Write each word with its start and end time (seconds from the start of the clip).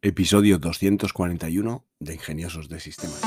Episodio 0.00 0.60
241 0.60 1.84
de 1.98 2.14
Ingeniosos 2.14 2.68
de 2.68 2.78
Sistemas. 2.78 3.20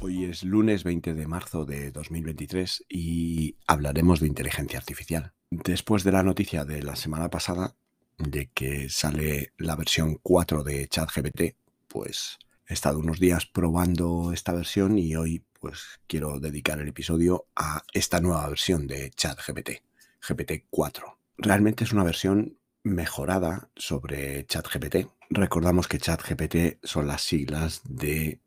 Hoy 0.00 0.26
es 0.26 0.44
lunes 0.44 0.84
20 0.84 1.14
de 1.14 1.26
marzo 1.26 1.64
de 1.64 1.90
2023 1.90 2.84
y 2.88 3.56
hablaremos 3.66 4.20
de 4.20 4.28
inteligencia 4.28 4.78
artificial. 4.78 5.32
Después 5.50 6.04
de 6.04 6.12
la 6.12 6.22
noticia 6.22 6.64
de 6.64 6.80
la 6.84 6.94
semana 6.94 7.28
pasada, 7.28 7.74
de 8.18 8.50
que 8.52 8.88
sale 8.88 9.52
la 9.58 9.76
versión 9.76 10.18
4 10.22 10.62
de 10.62 10.88
ChatGPT, 10.88 11.56
pues 11.88 12.38
he 12.66 12.74
estado 12.74 12.98
unos 12.98 13.20
días 13.20 13.46
probando 13.46 14.32
esta 14.32 14.52
versión 14.52 14.98
y 14.98 15.16
hoy 15.16 15.44
pues 15.60 16.00
quiero 16.06 16.40
dedicar 16.40 16.78
el 16.80 16.88
episodio 16.88 17.46
a 17.56 17.82
esta 17.92 18.20
nueva 18.20 18.48
versión 18.48 18.86
de 18.86 19.10
ChatGPT, 19.10 19.82
GPT 20.28 20.66
4. 20.70 21.18
Realmente 21.38 21.84
es 21.84 21.92
una 21.92 22.04
versión 22.04 22.58
mejorada 22.82 23.70
sobre 23.74 24.46
ChatGPT. 24.46 25.08
Recordamos 25.30 25.88
que 25.88 25.98
ChatGPT 25.98 26.84
son 26.84 27.06
las 27.06 27.22
siglas 27.22 27.80
de 27.84 28.40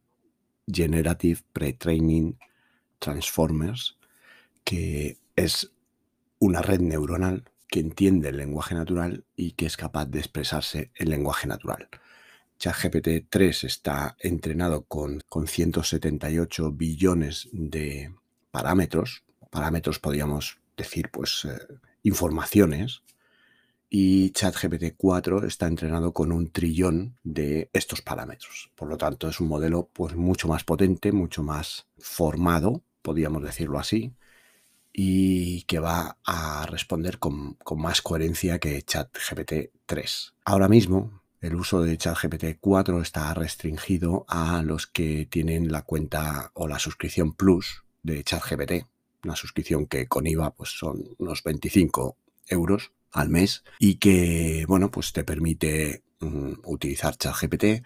Generative 0.72 1.42
Pre-Training 1.54 2.34
Transformers, 3.00 3.98
que 4.64 5.18
es 5.36 5.72
una 6.40 6.62
red 6.62 6.82
neuronal 6.82 7.50
que 7.68 7.80
entiende 7.80 8.30
el 8.30 8.38
lenguaje 8.38 8.76
natural 8.76 9.26
y 9.36 9.52
que 9.52 9.66
es 9.66 9.78
capaz 9.78 10.06
de 10.06 10.20
expresarse 10.20 10.92
en 10.96 11.10
lenguaje 11.10 11.48
natural. 11.48 11.90
ChatGPT 12.60 13.30
3 13.30 13.64
está 13.66 14.16
entrenado 14.20 14.86
con, 14.86 15.22
con 15.30 15.48
178 15.48 16.72
billones 16.72 17.50
de 17.52 18.14
parámetros. 18.52 19.24
Parámetros 19.52 20.00
podríamos 20.00 20.58
decir, 20.76 21.10
pues, 21.12 21.46
eh, 21.46 21.60
informaciones. 22.04 23.04
Y 23.90 24.32
ChatGPT 24.32 24.96
4 24.98 25.46
está 25.46 25.68
entrenado 25.68 26.14
con 26.14 26.32
un 26.32 26.52
trillón 26.52 27.18
de 27.24 27.70
estos 27.74 28.02
parámetros. 28.02 28.72
Por 28.76 28.90
lo 28.90 28.98
tanto, 28.98 29.30
es 29.30 29.40
un 29.40 29.48
modelo 29.48 29.90
pues, 29.94 30.16
mucho 30.16 30.48
más 30.48 30.64
potente, 30.64 31.12
mucho 31.12 31.44
más 31.44 31.88
formado, 31.98 32.84
podríamos 33.02 33.44
decirlo 33.44 33.80
así, 33.80 34.14
y 35.00 35.62
que 35.68 35.78
va 35.78 36.18
a 36.26 36.66
responder 36.66 37.20
con, 37.20 37.56
más 37.76 38.02
coherencia 38.02 38.58
que 38.58 38.82
ChatGPT 38.82 39.70
3. 39.86 40.34
Ahora 40.44 40.68
mismo, 40.68 41.22
el 41.40 41.54
uso 41.54 41.84
de 41.84 42.00
ChatGPT 42.00 42.58
4 42.60 43.00
está 43.04 43.32
restringido 43.36 44.26
a 44.28 44.64
los 44.64 44.88
que 44.88 45.28
tienen 45.30 45.72
la 45.72 45.84
cuenta 45.84 46.50
o 46.56 46.68
la 46.68 46.80
suscripción 46.80 47.34
Plus 47.34 47.84
de 48.02 48.24
ChatGPT, 48.24 48.88
una 49.24 49.36
suscripción 49.36 49.86
que 49.86 50.08
con 50.08 50.26
IVA 50.26 50.56
pues 50.56 50.72
son 50.72 51.04
unos 51.20 51.44
25 51.44 52.18
euros 52.48 52.92
al 53.12 53.30
mes 53.30 53.64
y 53.78 53.96
que 53.96 54.66
bueno 54.68 54.90
pues 54.90 55.14
te 55.14 55.24
permite 55.24 56.02
mm, 56.22 56.54
utilizar 56.64 57.16
ChatGPT 57.18 57.86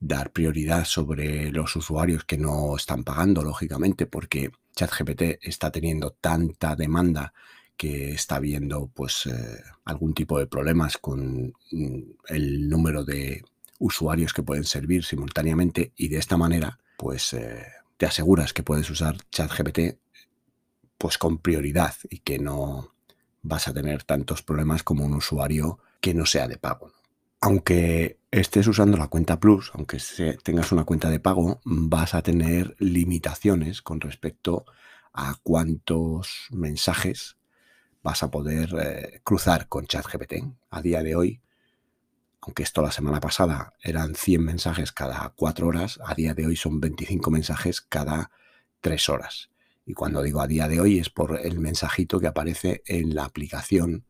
dar 0.00 0.30
prioridad 0.30 0.84
sobre 0.84 1.50
los 1.50 1.74
usuarios 1.76 2.24
que 2.24 2.38
no 2.38 2.76
están 2.76 3.04
pagando, 3.04 3.42
lógicamente, 3.42 4.06
porque 4.06 4.50
ChatGPT 4.78 5.40
está 5.42 5.72
teniendo 5.72 6.12
tanta 6.20 6.76
demanda 6.76 7.32
que 7.76 8.12
está 8.12 8.38
viendo 8.38 8.86
pues 8.86 9.26
eh, 9.26 9.60
algún 9.84 10.14
tipo 10.14 10.38
de 10.38 10.46
problemas 10.46 10.98
con 10.98 11.52
mm, 11.72 11.98
el 12.28 12.68
número 12.68 13.04
de 13.04 13.42
usuarios 13.80 14.32
que 14.32 14.44
pueden 14.44 14.62
servir 14.62 15.04
simultáneamente 15.04 15.92
y 15.96 16.06
de 16.06 16.18
esta 16.18 16.36
manera 16.36 16.78
pues 16.96 17.32
eh, 17.32 17.66
te 17.96 18.06
aseguras 18.06 18.52
que 18.52 18.62
puedes 18.62 18.88
usar 18.88 19.16
ChatGPT 19.32 19.98
pues 20.96 21.18
con 21.18 21.38
prioridad 21.38 21.94
y 22.08 22.20
que 22.20 22.38
no 22.38 22.94
vas 23.42 23.66
a 23.66 23.74
tener 23.74 24.04
tantos 24.04 24.42
problemas 24.42 24.84
como 24.84 25.04
un 25.04 25.14
usuario 25.14 25.80
que 26.00 26.14
no 26.14 26.24
sea 26.24 26.46
de 26.46 26.56
pago 26.56 26.92
aunque 27.40 28.18
estés 28.30 28.66
usando 28.66 28.96
la 28.96 29.08
cuenta 29.08 29.40
Plus, 29.40 29.70
aunque 29.74 29.98
tengas 30.42 30.72
una 30.72 30.84
cuenta 30.84 31.08
de 31.08 31.20
pago, 31.20 31.60
vas 31.64 32.14
a 32.14 32.22
tener 32.22 32.74
limitaciones 32.78 33.82
con 33.82 34.00
respecto 34.00 34.64
a 35.12 35.36
cuántos 35.42 36.48
mensajes 36.50 37.36
vas 38.02 38.22
a 38.22 38.30
poder 38.30 38.74
eh, 38.80 39.20
cruzar 39.24 39.68
con 39.68 39.86
ChatGPT. 39.86 40.34
A 40.70 40.82
día 40.82 41.02
de 41.02 41.16
hoy, 41.16 41.40
aunque 42.40 42.62
esto 42.62 42.82
la 42.82 42.92
semana 42.92 43.20
pasada 43.20 43.74
eran 43.82 44.14
100 44.14 44.44
mensajes 44.44 44.92
cada 44.92 45.32
4 45.36 45.66
horas, 45.66 46.00
a 46.04 46.14
día 46.14 46.34
de 46.34 46.46
hoy 46.46 46.56
son 46.56 46.80
25 46.80 47.30
mensajes 47.30 47.80
cada 47.80 48.30
3 48.80 49.08
horas. 49.08 49.50
Y 49.86 49.94
cuando 49.94 50.22
digo 50.22 50.40
a 50.40 50.46
día 50.46 50.68
de 50.68 50.80
hoy 50.80 50.98
es 50.98 51.08
por 51.08 51.38
el 51.40 51.58
mensajito 51.60 52.20
que 52.20 52.26
aparece 52.26 52.82
en 52.86 53.14
la 53.14 53.24
aplicación 53.24 54.04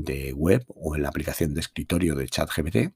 de 0.00 0.32
web 0.32 0.64
o 0.68 0.96
en 0.96 1.02
la 1.02 1.08
aplicación 1.08 1.54
de 1.54 1.60
escritorio 1.60 2.14
de 2.14 2.28
ChatGPT 2.28 2.94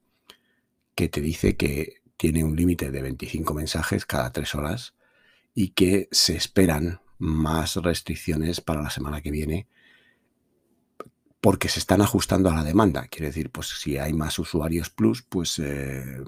que 0.94 1.08
te 1.08 1.20
dice 1.20 1.56
que 1.56 2.00
tiene 2.16 2.42
un 2.42 2.56
límite 2.56 2.90
de 2.90 3.02
25 3.02 3.52
mensajes 3.52 4.06
cada 4.06 4.32
tres 4.32 4.54
horas 4.54 4.94
y 5.54 5.70
que 5.70 6.08
se 6.10 6.34
esperan 6.34 7.00
más 7.18 7.76
restricciones 7.76 8.60
para 8.60 8.82
la 8.82 8.90
semana 8.90 9.20
que 9.20 9.30
viene 9.30 9.68
porque 11.40 11.68
se 11.68 11.78
están 11.78 12.00
ajustando 12.00 12.50
a 12.50 12.54
la 12.54 12.64
demanda. 12.64 13.06
Quiere 13.08 13.26
decir, 13.26 13.50
pues 13.50 13.68
si 13.68 13.98
hay 13.98 14.12
más 14.12 14.38
usuarios 14.38 14.90
plus, 14.90 15.22
pues 15.22 15.58
eh, 15.60 16.18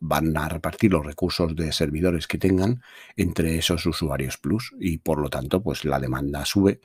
van 0.00 0.36
a 0.36 0.48
repartir 0.48 0.92
los 0.92 1.04
recursos 1.04 1.54
de 1.54 1.72
servidores 1.72 2.26
que 2.26 2.38
tengan 2.38 2.82
entre 3.16 3.58
esos 3.58 3.84
usuarios 3.86 4.38
plus 4.38 4.74
y 4.78 4.98
por 4.98 5.18
lo 5.18 5.28
tanto, 5.28 5.62
pues 5.62 5.84
la 5.84 5.98
demanda 5.98 6.44
sube 6.44 6.80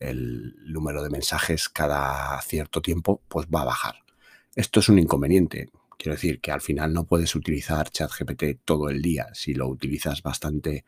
el 0.00 0.56
número 0.64 1.02
de 1.02 1.10
mensajes 1.10 1.68
cada 1.68 2.40
cierto 2.42 2.82
tiempo 2.82 3.22
pues 3.28 3.46
va 3.46 3.62
a 3.62 3.66
bajar. 3.66 3.96
Esto 4.56 4.80
es 4.80 4.88
un 4.88 4.98
inconveniente. 4.98 5.70
Quiero 5.96 6.14
decir 6.14 6.40
que 6.40 6.50
al 6.50 6.62
final 6.62 6.92
no 6.92 7.04
puedes 7.04 7.34
utilizar 7.34 7.90
ChatGPT 7.90 8.64
todo 8.64 8.88
el 8.88 9.02
día. 9.02 9.28
Si 9.34 9.54
lo 9.54 9.68
utilizas 9.68 10.22
bastante 10.22 10.84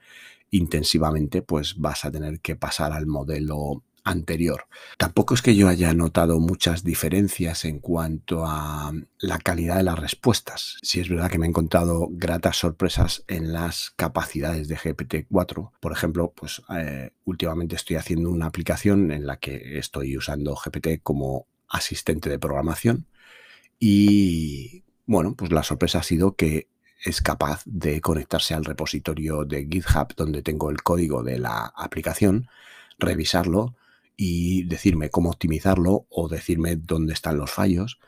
intensivamente, 0.50 1.42
pues 1.42 1.76
vas 1.76 2.04
a 2.04 2.10
tener 2.10 2.40
que 2.40 2.56
pasar 2.56 2.92
al 2.92 3.06
modelo 3.06 3.84
anterior. 4.04 4.66
Tampoco 4.98 5.34
es 5.34 5.42
que 5.42 5.54
yo 5.54 5.68
haya 5.68 5.94
notado 5.94 6.40
muchas 6.40 6.84
diferencias 6.84 7.64
en 7.64 7.78
cuanto 7.78 8.44
a 8.46 8.92
la 9.18 9.38
calidad 9.38 9.76
de 9.76 9.84
las 9.84 9.98
respuestas. 9.98 10.78
Si 10.82 11.00
es 11.00 11.08
verdad 11.08 11.30
que 11.30 11.38
me 11.38 11.46
he 11.46 11.48
encontrado 11.48 12.08
gratas 12.10 12.56
sorpresas 12.56 13.24
en 13.28 13.52
las 13.52 13.90
capacidades 13.90 14.68
de 14.68 14.76
GPT-4. 14.76 15.70
Por 15.80 15.92
ejemplo, 15.92 16.32
pues 16.34 16.62
eh, 16.76 17.10
últimamente 17.24 17.76
estoy 17.76 17.96
haciendo 17.96 18.30
una 18.30 18.46
aplicación 18.46 19.12
en 19.12 19.26
la 19.26 19.38
que 19.38 19.78
estoy 19.78 20.16
usando 20.16 20.56
GPT 20.56 21.02
como 21.02 21.46
asistente 21.68 22.28
de 22.28 22.38
programación 22.38 23.06
y 23.84 24.84
bueno, 25.06 25.34
pues 25.34 25.50
la 25.50 25.64
sorpresa 25.64 25.98
ha 25.98 26.02
sido 26.04 26.36
que 26.36 26.68
es 27.04 27.20
capaz 27.20 27.62
de 27.64 28.00
conectarse 28.00 28.54
al 28.54 28.64
repositorio 28.64 29.44
de 29.44 29.66
GitHub 29.68 30.14
donde 30.14 30.42
tengo 30.42 30.70
el 30.70 30.84
código 30.84 31.24
de 31.24 31.40
la 31.40 31.72
aplicación, 31.74 32.48
revisarlo, 32.98 33.74
y 34.16 34.64
decirme 34.64 35.10
cómo 35.10 35.30
optimizarlo 35.30 36.06
o 36.08 36.28
decirme 36.28 36.76
dónde 36.76 37.12
están 37.12 37.38
los 37.38 37.50
fallos 37.50 37.98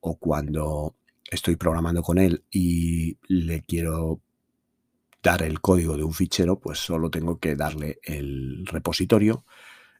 o 0.00 0.16
cuando 0.16 0.94
estoy 1.30 1.56
programando 1.56 2.02
con 2.02 2.18
él 2.18 2.44
y 2.50 3.18
le 3.28 3.62
quiero 3.62 4.20
dar 5.22 5.42
el 5.42 5.60
código 5.60 5.96
de 5.96 6.04
un 6.04 6.12
fichero, 6.12 6.60
pues 6.60 6.78
solo 6.78 7.10
tengo 7.10 7.38
que 7.38 7.56
darle 7.56 7.98
el 8.02 8.66
repositorio. 8.66 9.44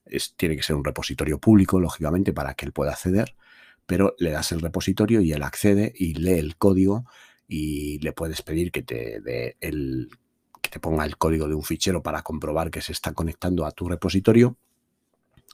Es, 0.04 0.34
tiene 0.36 0.54
que 0.56 0.62
ser 0.62 0.76
un 0.76 0.84
repositorio 0.84 1.38
público, 1.38 1.80
lógicamente, 1.80 2.34
para 2.34 2.54
que 2.54 2.66
él 2.66 2.72
pueda 2.72 2.92
acceder, 2.92 3.34
pero 3.86 4.14
le 4.18 4.30
das 4.30 4.52
el 4.52 4.60
repositorio 4.60 5.22
y 5.22 5.32
él 5.32 5.42
accede 5.42 5.94
y 5.96 6.14
lee 6.14 6.38
el 6.38 6.56
código 6.56 7.06
y 7.48 7.98
le 8.00 8.12
puedes 8.12 8.42
pedir 8.42 8.70
que 8.70 8.82
te 8.82 9.20
dé 9.20 9.56
el 9.60 10.10
que 10.60 10.70
te 10.70 10.80
ponga 10.80 11.04
el 11.04 11.16
código 11.16 11.48
de 11.48 11.54
un 11.54 11.62
fichero 11.62 12.02
para 12.02 12.22
comprobar 12.22 12.70
que 12.70 12.82
se 12.82 12.92
está 12.92 13.12
conectando 13.12 13.66
a 13.66 13.70
tu 13.72 13.88
repositorio 13.88 14.56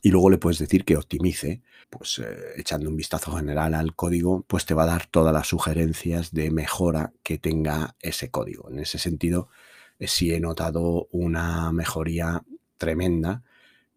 y 0.02 0.10
luego 0.10 0.30
le 0.30 0.38
puedes 0.38 0.58
decir 0.58 0.84
que 0.84 0.96
optimice, 0.96 1.62
pues 1.90 2.18
eh, 2.18 2.24
echando 2.56 2.88
un 2.88 2.96
vistazo 2.96 3.32
general 3.36 3.74
al 3.74 3.94
código, 3.94 4.44
pues 4.46 4.64
te 4.66 4.74
va 4.74 4.84
a 4.84 4.86
dar 4.86 5.06
todas 5.06 5.32
las 5.34 5.48
sugerencias 5.48 6.32
de 6.32 6.50
mejora 6.50 7.12
que 7.22 7.38
tenga 7.38 7.96
ese 8.00 8.30
código. 8.30 8.70
En 8.70 8.78
ese 8.78 8.98
sentido, 8.98 9.48
eh, 9.98 10.08
sí 10.08 10.32
he 10.32 10.40
notado 10.40 11.08
una 11.10 11.72
mejoría 11.72 12.42
tremenda 12.78 13.42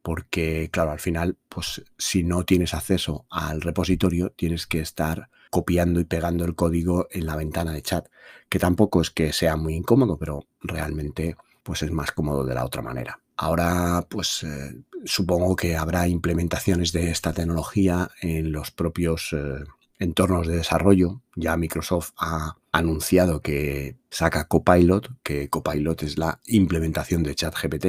porque, 0.02 0.70
claro, 0.72 0.92
al 0.92 1.00
final, 1.00 1.38
pues 1.48 1.84
si 1.98 2.24
no 2.24 2.44
tienes 2.44 2.74
acceso 2.74 3.26
al 3.30 3.62
repositorio, 3.62 4.32
tienes 4.32 4.68
que 4.68 4.82
estar 4.82 5.30
copiando 5.50 6.00
y 6.02 6.04
pegando 6.04 6.44
el 6.46 6.56
código 6.56 7.08
en 7.12 7.26
la 7.26 7.38
ventana 7.38 7.72
de 7.72 7.82
chat, 7.82 8.08
que 8.50 8.60
tampoco 8.60 9.02
es 9.02 9.12
que 9.12 9.32
sea 9.32 9.56
muy 9.56 9.76
incómodo, 9.76 10.18
pero 10.18 10.46
realmente 10.62 11.38
pues 11.64 11.84
es 11.84 11.92
más 11.92 12.12
cómodo 12.12 12.44
de 12.44 12.56
la 12.56 12.66
otra 12.66 12.82
manera. 12.82 13.23
Ahora, 13.44 14.08
pues 14.08 14.42
eh, 14.44 14.74
supongo 15.04 15.58
que 15.58 15.76
habrá 15.76 16.08
implementaciones 16.08 16.94
de 16.94 17.12
esta 17.12 17.34
tecnología 17.34 18.10
en 18.22 18.54
los 18.54 18.72
propios 18.72 19.34
eh, 19.34 19.66
entornos 20.00 20.48
de 20.48 20.56
desarrollo. 20.56 21.22
Ya 21.36 21.58
Microsoft 21.58 22.12
ha 22.16 22.56
anunciado 22.72 23.42
que 23.42 23.98
saca 24.10 24.48
Copilot, 24.48 25.22
que 25.24 25.50
Copilot 25.50 26.04
es 26.04 26.18
la 26.18 26.40
implementación 26.46 27.22
de 27.22 27.36
ChatGPT 27.36 27.86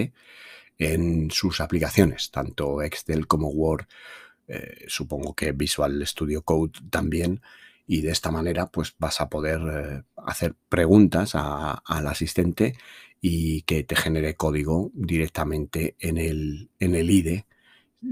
en 0.79 1.31
sus 1.31 1.61
aplicaciones, 1.61 2.33
tanto 2.33 2.83
Excel 2.83 3.29
como 3.29 3.47
Word, 3.47 3.87
eh, 4.49 4.87
supongo 4.89 5.35
que 5.35 5.53
Visual 5.53 6.05
Studio 6.05 6.43
Code 6.43 6.73
también, 6.91 7.43
y 7.87 8.01
de 8.01 8.11
esta 8.11 8.33
manera 8.33 8.67
pues 8.67 8.97
vas 8.99 9.21
a 9.21 9.29
poder 9.29 10.05
hacer 10.17 10.56
preguntas 10.69 11.37
al 11.37 12.06
asistente 12.09 12.75
y 13.26 13.62
que 13.62 13.85
te 13.85 13.97
genere 13.97 14.35
código 14.35 14.91
directamente 14.93 15.97
en 15.99 16.19
el, 16.19 16.69
en 16.79 16.94
el 16.94 17.09
IDE 17.09 17.47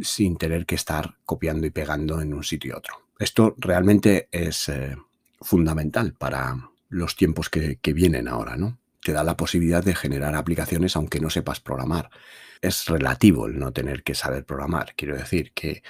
sin 0.00 0.38
tener 0.38 0.64
que 0.64 0.74
estar 0.74 1.18
copiando 1.26 1.66
y 1.66 1.70
pegando 1.70 2.22
en 2.22 2.32
un 2.32 2.42
sitio 2.42 2.70
y 2.70 2.78
otro. 2.78 2.94
Esto 3.18 3.54
realmente 3.58 4.30
es 4.32 4.70
eh, 4.70 4.96
fundamental 5.42 6.14
para 6.14 6.70
los 6.88 7.14
tiempos 7.14 7.50
que, 7.50 7.78
vienen 7.92 8.26
ahora, 8.26 8.56
¿no? 8.56 8.78
Te 9.02 9.12
da 9.12 9.22
la 9.22 9.36
posibilidad 9.36 9.84
de 9.84 9.94
generar 9.94 10.34
aplicaciones 10.34 10.96
aunque 10.96 11.20
no 11.20 11.28
sepas 11.28 11.60
programar. 11.60 12.08
Es 12.62 12.86
relativo 12.86 13.46
el 13.46 13.58
no 13.58 13.70
tener 13.70 14.04
que 14.04 14.14
saber 14.14 14.46
programar. 14.46 14.94
Quiero 14.96 15.14
decir 15.14 15.52
que 15.52 15.82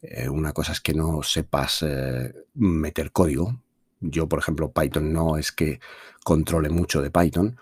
eh, 0.00 0.30
una 0.30 0.54
cosa 0.54 0.72
es 0.72 0.80
que 0.80 0.94
no 0.94 1.22
sepas 1.22 1.82
eh, 1.82 2.32
meter 2.54 3.12
código. 3.12 3.60
Yo, 4.00 4.30
por 4.30 4.38
ejemplo, 4.38 4.72
Python 4.72 5.12
no 5.12 5.36
es 5.36 5.52
que 5.52 5.78
controle 6.24 6.70
mucho 6.70 7.02
de 7.02 7.10
Python. 7.10 7.58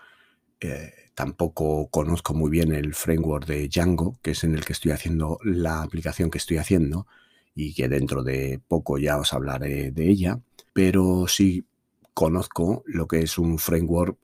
Tampoco 1.15 1.87
conozco 1.89 2.33
muy 2.33 2.49
bien 2.49 2.73
el 2.73 2.93
framework 2.93 3.45
de 3.45 3.67
Django, 3.67 4.17
que 4.21 4.31
es 4.31 4.43
en 4.43 4.55
el 4.55 4.65
que 4.65 4.73
estoy 4.73 4.91
haciendo 4.91 5.39
la 5.43 5.81
aplicación 5.81 6.29
que 6.29 6.37
estoy 6.37 6.57
haciendo 6.57 7.07
y 7.53 7.73
que 7.73 7.89
dentro 7.89 8.23
de 8.23 8.61
poco 8.67 8.97
ya 8.97 9.17
os 9.17 9.33
hablaré 9.33 9.91
de 9.91 10.09
ella. 10.09 10.39
Pero 10.73 11.27
sí 11.27 11.65
conozco 12.13 12.83
lo 12.85 13.07
que 13.07 13.19
es 13.19 13.37
un 13.37 13.59
framework 13.59 14.17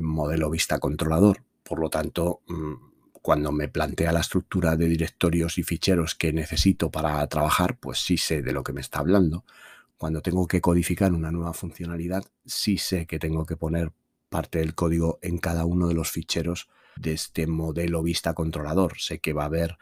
modelo 0.00 0.50
vista 0.50 0.78
controlador. 0.78 1.42
Por 1.62 1.80
lo 1.80 1.90
tanto, 1.90 2.40
mm, 2.46 2.74
cuando 3.26 3.50
me 3.52 3.68
plantea 3.68 4.12
la 4.12 4.20
estructura 4.20 4.76
de 4.76 4.86
directorios 4.86 5.58
y 5.58 5.64
ficheros 5.64 6.14
que 6.14 6.32
necesito 6.32 6.90
para 6.90 7.26
trabajar, 7.26 7.76
pues 7.78 7.98
sí 7.98 8.18
sé 8.18 8.42
de 8.42 8.52
lo 8.52 8.62
que 8.62 8.72
me 8.72 8.80
está 8.80 9.00
hablando. 9.00 9.44
Cuando 9.96 10.22
tengo 10.22 10.46
que 10.46 10.60
codificar 10.60 11.12
una 11.12 11.32
nueva 11.32 11.52
funcionalidad, 11.52 12.24
sí 12.44 12.78
sé 12.78 13.06
que 13.06 13.18
tengo 13.18 13.44
que 13.44 13.56
poner 13.56 13.92
parte 14.28 14.58
del 14.58 14.74
código 14.74 15.18
en 15.22 15.38
cada 15.38 15.64
uno 15.64 15.88
de 15.88 15.94
los 15.94 16.10
ficheros 16.10 16.68
de 16.96 17.12
este 17.12 17.46
modelo 17.46 18.02
vista 18.02 18.34
controlador. 18.34 18.98
Sé 18.98 19.18
que 19.18 19.32
va 19.32 19.42
a 19.42 19.46
haber 19.46 19.78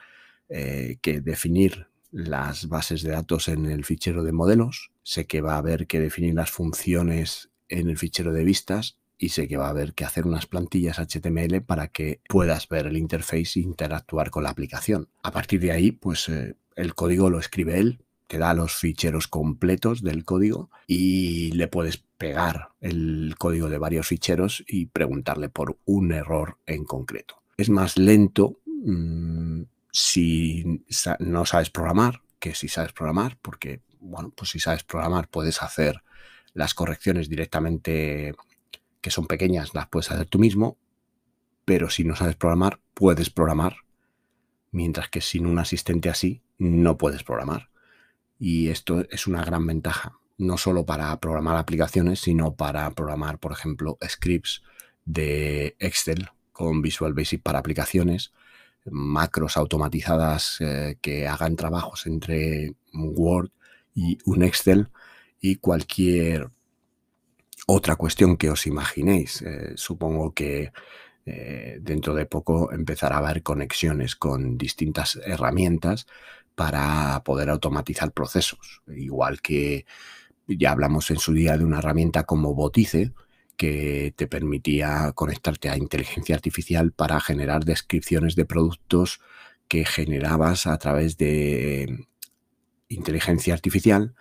eh, 0.49 0.99
que 1.01 1.21
definir 1.21 1.87
las 2.11 2.69
bases 2.69 3.03
de 3.03 3.11
datos 3.11 3.49
en 3.49 3.67
el 3.67 3.85
fichero 3.85 4.23
de 4.23 4.33
modelos, 4.33 4.93
sé 5.03 5.27
que 5.27 5.41
va 5.41 5.55
a 5.55 5.59
haber 5.59 5.87
que 5.87 5.99
definir 5.99 6.35
las 6.35 6.51
funciones 6.51 7.51
en 7.69 7.89
el 7.89 7.99
fichero 7.99 8.33
de 8.33 8.45
vistas 8.45 8.97
y 9.19 9.31
sé 9.31 9.49
que 9.49 9.57
va 9.57 9.67
a 9.67 9.71
haber 9.71 9.95
que 9.95 10.05
hacer 10.05 10.27
unas 10.27 10.47
plantillas 10.47 10.99
HTML 10.99 11.63
para 11.63 11.89
que 11.89 12.21
puedas 12.29 12.69
ver 12.69 12.87
el 12.87 12.97
interface 12.97 13.59
e 13.59 13.63
interactuar 13.63 14.31
con 14.31 14.45
la 14.45 14.51
aplicación. 14.51 15.09
A 15.23 15.33
partir 15.33 15.61
de 15.61 15.73
ahí, 15.73 15.93
pues 15.93 16.29
eh, 16.29 16.55
el 16.77 16.95
código 16.95 17.31
lo 17.31 17.39
escribe 17.39 17.81
él, 17.81 18.01
te 18.29 18.39
da 18.39 18.55
los 18.55 18.75
ficheros 18.75 19.29
completos 19.29 20.03
del 20.03 20.25
código 20.25 20.71
y 20.87 21.53
le 21.53 21.69
puedes 21.69 22.05
pegar 22.25 22.71
el 22.81 23.35
código 23.37 23.69
de 23.69 23.79
varios 23.79 24.07
ficheros 24.07 24.65
y 24.67 24.87
preguntarle 24.87 25.51
por 25.51 25.79
un 25.85 26.13
error 26.13 26.59
en 26.65 26.85
concreto. 26.85 27.43
Es 27.57 27.69
más 27.69 27.99
lento 27.99 28.61
mm, 28.67 29.63
si 29.93 30.85
no 31.19 31.45
sabes 31.45 31.71
programar 31.71 32.23
que 32.39 32.55
si 32.55 32.69
sabes 32.69 32.93
programar, 32.93 33.39
porque, 33.41 33.81
bueno, 34.01 34.33
pues 34.35 34.51
si 34.51 34.59
sabes 34.59 34.85
programar 34.85 35.29
puedes 35.29 35.63
hacer 35.63 36.03
las 36.53 36.75
correcciones 36.75 37.29
directamente 37.29 38.35
que 39.01 39.11
son 39.11 39.27
pequeñas, 39.27 39.75
las 39.75 39.89
puedes 39.89 40.11
hacer 40.11 40.27
tú 40.27 40.39
mismo, 40.39 40.79
pero 41.65 41.91
si 41.91 42.05
no 42.05 42.17
sabes 42.17 42.37
programar, 42.37 42.81
puedes 42.95 43.29
programar, 43.31 43.77
mientras 44.71 45.09
que 45.09 45.21
sin 45.21 45.47
un 45.47 45.59
asistente 45.59 46.09
así 46.09 46.43
no 46.59 46.97
puedes 46.97 47.23
programar. 47.23 47.69
Y 48.39 48.69
esto 48.69 49.07
es 49.11 49.27
una 49.27 49.45
gran 49.45 49.67
ventaja, 49.67 50.19
no 50.39 50.59
solo 50.59 50.85
para 50.85 51.19
programar 51.21 51.57
aplicaciones, 51.57 52.21
sino 52.21 52.55
para 52.55 52.91
programar, 52.91 53.39
por 53.39 53.53
ejemplo, 53.53 53.99
scripts 54.07 54.63
de 55.05 55.77
Excel 55.79 56.29
con 56.53 56.83
Visual 56.83 57.15
Basic 57.15 57.43
para 57.43 57.59
aplicaciones, 57.59 58.33
macros 58.85 59.57
automatizadas 59.57 60.59
eh, 60.61 60.99
que 61.01 61.27
hagan 61.27 61.57
trabajos 61.57 62.07
entre 62.07 62.75
Word 62.93 63.51
y 63.95 64.19
un 64.25 64.43
Excel 64.43 64.89
y 65.41 65.57
cualquier 65.57 66.51
otra 67.67 67.97
cuestión 67.97 68.37
que 68.37 68.51
os 68.51 68.67
imaginéis, 68.67 69.43
eh, 69.43 69.73
supongo 69.77 70.35
que 70.35 70.73
eh, 71.27 71.79
dentro 71.81 72.15
de 72.15 72.27
poco 72.27 72.73
empezará 72.73 73.17
a 73.17 73.19
haber 73.21 73.43
conexiones 73.43 74.15
con 74.15 74.59
distintas 74.59 75.17
herramientas 75.25 76.07
para 76.55 77.23
poder 77.25 77.49
automatizar 77.49 78.13
procesos. 78.13 78.83
Igual 78.89 79.41
que 79.41 79.87
ya 80.47 80.73
hablamos 80.73 81.11
en 81.11 81.19
su 81.19 81.33
día 81.33 81.57
de 81.57 81.65
una 81.65 81.79
herramienta 81.79 82.25
como 82.25 82.55
Botice, 82.55 83.13
que 83.57 84.13
te 84.17 84.27
permitía 84.27 85.13
conectarte 85.15 85.69
a 85.69 85.77
inteligencia 85.77 86.35
artificial 86.35 86.93
para 86.93 87.21
generar 87.21 87.65
descripciones 87.65 88.35
de 88.35 88.45
productos 88.45 89.21
que 89.69 89.85
generabas 89.85 90.67
a 90.67 90.77
través 90.79 91.17
de 91.17 92.07
inteligencia 92.89 93.55
artificial. 93.55 94.15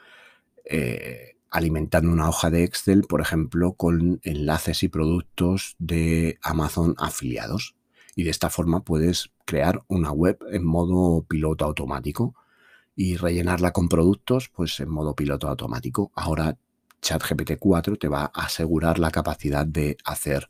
Eh, 0.65 1.33
alimentando 1.53 2.11
una 2.11 2.27
hoja 2.29 2.49
de 2.49 2.63
Excel, 2.63 3.03
por 3.03 3.21
ejemplo, 3.21 3.73
con 3.73 4.19
enlaces 4.23 4.81
y 4.81 4.87
productos 4.87 5.75
de 5.77 6.39
Amazon 6.41 6.95
afiliados. 6.97 7.75
Y 8.15 8.23
de 8.23 8.31
esta 8.31 8.49
forma 8.49 8.83
puedes 8.83 9.29
crear 9.45 9.83
una 9.87 10.11
web 10.11 10.39
en 10.51 10.65
modo 10.65 11.23
piloto 11.27 11.65
automático 11.65 12.33
y 12.95 13.17
rellenarla 13.17 13.71
con 13.71 13.89
productos 13.89 14.49
pues 14.49 14.79
en 14.79 14.89
modo 14.89 15.15
piloto 15.15 15.47
automático. 15.47 16.11
Ahora 16.15 16.57
ChatGPT 17.01 17.57
4 17.59 17.97
te 17.97 18.07
va 18.07 18.31
a 18.33 18.45
asegurar 18.45 18.99
la 18.99 19.11
capacidad 19.11 19.65
de 19.65 19.97
hacer 20.05 20.49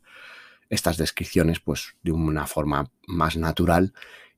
estas 0.70 0.96
descripciones 0.96 1.60
pues 1.60 1.96
de 2.02 2.12
una 2.12 2.46
forma 2.46 2.90
más 3.06 3.36
natural 3.36 3.92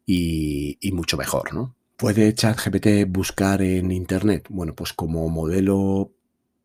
y, 0.05 0.79
mucho 0.93 1.17
mejor, 1.17 1.53
¿no? 1.53 1.75
¿Puede 1.97 2.33
ChatGPT 2.33 3.09
buscar 3.09 3.61
en 3.63 3.91
Internet? 3.91 4.47
Bueno, 4.51 4.75
pues 4.75 4.93
como 4.93 5.29
modelo 5.29 6.13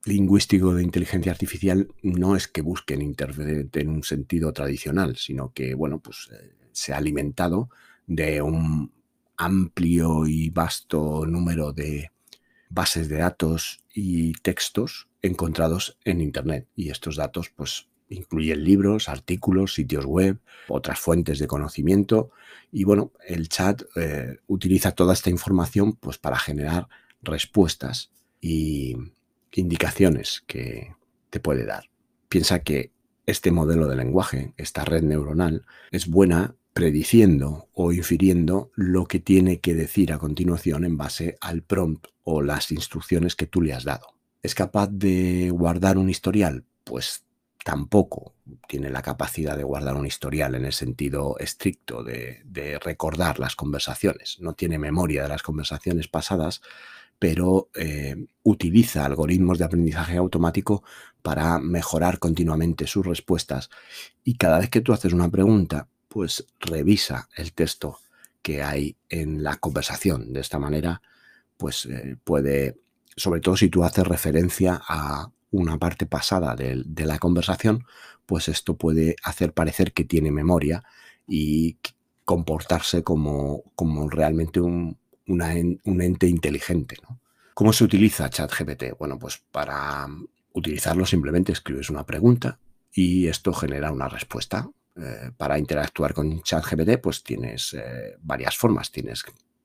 lingüístico 0.05 0.73
de 0.73 0.83
inteligencia 0.83 1.31
artificial 1.31 1.87
no 2.01 2.35
es 2.35 2.47
que 2.47 2.61
busquen 2.61 3.01
Internet 3.01 3.75
en 3.77 3.89
un 3.89 4.03
sentido 4.03 4.51
tradicional, 4.53 5.15
sino 5.17 5.53
que, 5.53 5.73
bueno, 5.73 5.99
pues 5.99 6.29
eh, 6.31 6.53
se 6.71 6.93
ha 6.93 6.97
alimentado 6.97 7.69
de 8.07 8.41
un 8.41 8.91
amplio 9.41 10.27
y 10.27 10.49
vasto 10.49 11.25
número 11.25 11.73
de 11.73 12.11
bases 12.69 13.09
de 13.09 13.17
datos 13.17 13.83
y 13.93 14.33
textos 14.33 15.07
encontrados 15.21 15.97
en 16.05 16.21
Internet. 16.21 16.67
Y 16.75 16.89
estos 16.89 17.15
datos, 17.15 17.49
pues, 17.49 17.87
incluyen 18.09 18.63
libros, 18.63 19.09
artículos, 19.09 19.73
sitios 19.73 20.05
web, 20.05 20.39
otras 20.67 20.99
fuentes 20.99 21.39
de 21.39 21.47
conocimiento. 21.47 22.31
Y 22.71 22.83
bueno, 22.83 23.11
el 23.27 23.49
chat 23.49 23.81
eh, 23.95 24.37
utiliza 24.47 24.91
toda 24.91 25.13
esta 25.13 25.29
información 25.29 25.93
pues, 25.93 26.17
para 26.17 26.37
generar 26.37 26.87
respuestas 27.21 28.11
y, 28.39 28.95
indicaciones 29.53 30.43
que 30.47 30.95
te 31.29 31.41
puede 31.41 31.65
dar. 31.65 31.89
Piensa 32.29 32.59
que 32.59 32.91
este 33.25 33.51
modelo 33.51 33.87
de 33.87 33.97
lenguaje, 33.97 34.53
esta 34.55 34.85
red 34.85 35.03
neuronal, 35.03 35.65
es 35.91 36.07
buena 36.07 36.55
prediciendo 36.73 37.69
o 37.73 37.91
infiriendo 37.91 38.71
lo 38.75 39.05
que 39.05 39.19
tiene 39.19 39.59
que 39.59 39.75
decir 39.75 40.13
a 40.13 40.19
continuación 40.19 40.85
en 40.85 40.97
base 40.97 41.37
al 41.41 41.63
prompt 41.63 42.07
o 42.23 42.41
las 42.41 42.71
instrucciones 42.71 43.35
que 43.35 43.47
tú 43.47 43.61
le 43.61 43.73
has 43.73 43.83
dado. 43.83 44.07
¿Es 44.41 44.55
capaz 44.55 44.87
de 44.87 45.49
guardar 45.51 45.97
un 45.97 46.09
historial? 46.09 46.65
Pues 46.83 47.25
tampoco 47.63 48.33
tiene 48.67 48.89
la 48.89 49.01
capacidad 49.01 49.55
de 49.55 49.63
guardar 49.63 49.95
un 49.95 50.07
historial 50.07 50.55
en 50.55 50.65
el 50.65 50.73
sentido 50.73 51.37
estricto 51.39 52.03
de, 52.03 52.41
recordar 52.83 53.39
las 53.39 53.55
conversaciones. 53.55 54.37
No 54.39 54.53
tiene 54.53 54.79
memoria 54.79 55.23
de 55.23 55.29
las 55.29 55.43
conversaciones 55.43 56.07
pasadas, 56.07 56.61
pero 57.19 57.69
eh, 57.75 58.15
utiliza 58.43 59.05
algoritmos 59.05 59.59
de 59.59 59.65
aprendizaje 59.65 60.17
automático 60.17 60.83
para 61.21 61.59
mejorar 61.59 62.17
continuamente 62.17 62.87
sus 62.87 63.05
respuestas. 63.05 63.69
Y 64.23 64.35
cada 64.35 64.59
vez 64.59 64.69
que 64.69 64.81
tú 64.81 64.93
haces 64.93 65.13
una 65.13 65.29
pregunta, 65.29 65.87
pues 66.11 66.45
revisa 66.59 67.29
el 67.37 67.53
texto 67.53 67.97
que 68.41 68.61
hay 68.61 68.97
en 69.07 69.43
la 69.43 69.55
conversación. 69.55 70.33
De 70.33 70.41
esta 70.41 70.59
manera, 70.59 71.01
pues 71.55 71.85
eh, 71.85 72.17
puede, 72.21 72.81
sobre 73.15 73.39
todo 73.39 73.55
si 73.55 73.69
tú 73.69 73.85
haces 73.85 74.05
referencia 74.05 74.81
a 74.85 75.31
una 75.51 75.77
parte 75.77 76.05
pasada 76.05 76.53
de, 76.57 77.05
la 77.05 77.17
conversación, 77.17 77.85
pues 78.25 78.49
esto 78.49 78.75
puede 78.75 79.15
hacer 79.23 79.53
parecer 79.53 79.93
que 79.93 80.03
tiene 80.03 80.31
memoria 80.31 80.83
y 81.27 81.77
comportarse 82.25 83.03
como, 83.03 83.63
como 83.75 84.09
realmente 84.09 84.59
un, 84.59 84.97
un 85.27 86.01
ente 86.01 86.27
inteligente. 86.27 86.97
¿Cómo 87.53 87.71
se 87.71 87.85
utiliza 87.85 88.29
ChatGPT? 88.29 88.97
Bueno, 88.99 89.17
pues 89.17 89.41
para 89.49 90.07
utilizarlo 90.51 91.05
simplemente 91.05 91.53
escribes 91.53 91.89
una 91.89 92.05
pregunta 92.05 92.59
y 92.93 93.27
esto 93.27 93.53
genera 93.53 93.93
una 93.93 94.09
respuesta. 94.09 94.69
Eh, 94.97 95.31
para 95.37 95.57
interactuar 95.57 96.13
con 96.13 96.41
ChatGPT, 96.41 97.01
pues 97.01 97.23
tienes 97.23 97.73
eh, 97.73 98.17
varias 98.21 98.57
formas. 98.57 98.91
Tienes 98.91 99.23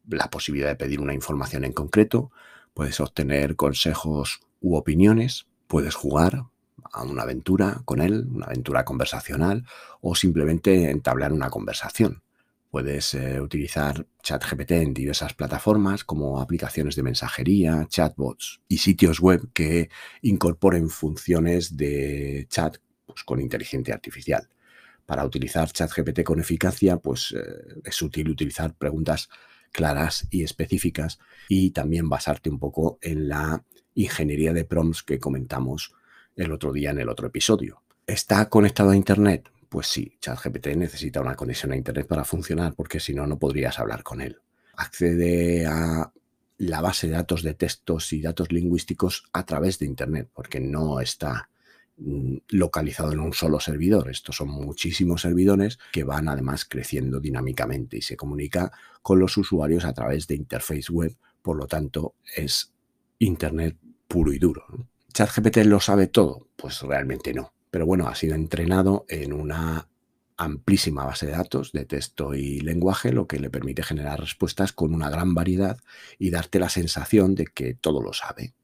la 0.08 0.30
posibilidad 0.30 0.68
de 0.68 0.76
pedir 0.76 1.00
una 1.00 1.14
información 1.14 1.64
en 1.64 1.72
concreto, 1.72 2.30
puedes 2.74 3.00
obtener 3.00 3.56
consejos 3.56 4.40
u 4.60 4.76
opiniones, 4.76 5.46
puedes 5.66 5.94
jugar 5.94 6.44
a 6.92 7.02
una 7.02 7.22
aventura 7.22 7.82
con 7.84 8.00
él, 8.00 8.26
una 8.32 8.46
aventura 8.46 8.84
conversacional, 8.84 9.64
o 10.00 10.14
simplemente 10.14 10.90
entablar 10.90 11.32
una 11.32 11.50
conversación. 11.50 12.22
Puedes 12.70 13.14
eh, 13.14 13.40
utilizar 13.40 14.06
ChatGPT 14.22 14.72
en 14.72 14.94
diversas 14.94 15.34
plataformas 15.34 16.04
como 16.04 16.40
aplicaciones 16.40 16.94
de 16.94 17.02
mensajería, 17.02 17.86
chatbots 17.88 18.60
y 18.68 18.78
sitios 18.78 19.18
web 19.18 19.48
que 19.52 19.88
incorporen 20.22 20.88
funciones 20.88 21.76
de 21.76 22.46
chat 22.48 22.76
pues, 23.06 23.24
con 23.24 23.40
inteligencia 23.40 23.94
artificial. 23.94 24.48
Para 25.06 25.24
utilizar 25.24 25.70
ChatGPT 25.70 26.24
con 26.24 26.40
eficacia, 26.40 26.96
pues 26.98 27.32
eh, 27.36 27.80
es 27.84 28.02
útil 28.02 28.28
utilizar 28.28 28.74
preguntas 28.74 29.28
claras 29.72 30.26
y 30.30 30.42
específicas 30.42 31.18
y 31.48 31.70
también 31.70 32.08
basarte 32.08 32.50
un 32.50 32.58
poco 32.58 32.98
en 33.00 33.28
la 33.28 33.64
ingeniería 33.94 34.52
de 34.52 34.64
prompts 34.64 35.02
que 35.02 35.18
comentamos 35.18 35.92
el 36.34 36.52
otro 36.52 36.72
día 36.72 36.90
en 36.90 36.98
el 36.98 37.08
otro 37.08 37.28
episodio. 37.28 37.82
¿Está 38.06 38.48
conectado 38.48 38.90
a 38.90 38.96
Internet? 38.96 39.50
Pues 39.68 39.86
sí, 39.86 40.16
ChatGPT 40.20 40.68
necesita 40.76 41.20
una 41.20 41.34
conexión 41.34 41.72
a 41.72 41.76
Internet 41.76 42.06
para 42.06 42.24
funcionar 42.24 42.74
porque 42.74 43.00
si 43.00 43.14
no, 43.14 43.26
no 43.26 43.38
podrías 43.38 43.78
hablar 43.78 44.02
con 44.02 44.20
él. 44.20 44.38
Accede 44.76 45.66
a 45.66 46.12
la 46.58 46.80
base 46.80 47.08
de 47.08 47.14
datos 47.14 47.42
de 47.42 47.54
textos 47.54 48.12
y 48.12 48.22
datos 48.22 48.52
lingüísticos 48.52 49.24
a 49.32 49.44
través 49.44 49.78
de 49.78 49.86
Internet 49.86 50.30
porque 50.32 50.60
no 50.60 51.00
está 51.00 51.48
localizado 52.48 53.12
en 53.12 53.20
un 53.20 53.32
solo 53.32 53.58
servidor. 53.60 54.10
Estos 54.10 54.36
son 54.36 54.48
muchísimos 54.48 55.22
servidores 55.22 55.78
que 55.92 56.04
van 56.04 56.28
además 56.28 56.64
creciendo 56.64 57.20
dinámicamente 57.20 57.96
y 57.98 58.02
se 58.02 58.16
comunica 58.16 58.70
con 59.02 59.18
los 59.18 59.36
usuarios 59.36 59.84
a 59.84 59.94
través 59.94 60.26
de 60.26 60.34
interface 60.34 60.92
web. 60.92 61.16
Por 61.42 61.56
lo 61.56 61.66
tanto, 61.66 62.14
es 62.36 62.72
Internet 63.18 63.78
puro 64.08 64.32
y 64.32 64.38
duro. 64.38 64.64
¿ChatGPT 65.12 65.58
lo 65.64 65.80
sabe 65.80 66.08
todo? 66.08 66.48
Pues 66.56 66.82
realmente 66.82 67.32
no 67.32 67.56
pero 67.76 67.84
bueno, 67.84 68.08
ha 68.08 68.14
sido 68.14 68.34
entrenado 68.34 69.04
en 69.06 69.34
una 69.34 69.86
amplísima 70.38 71.04
base 71.04 71.26
de 71.26 71.32
datos 71.32 71.72
de 71.72 71.84
texto 71.84 72.34
y 72.34 72.60
lenguaje, 72.60 73.12
lo 73.12 73.26
que 73.26 73.38
le 73.38 73.50
permite 73.50 73.82
generar 73.82 74.18
respuestas 74.18 74.72
con 74.72 74.94
una 74.94 75.10
gran 75.10 75.34
variedad 75.34 75.78
y 76.18 76.30
darte 76.30 76.58
la 76.58 76.70
sensación 76.70 77.34
de 77.34 77.44
que 77.44 77.74
todo 77.74 78.00
lo 78.00 78.14
sabe. 78.14 78.54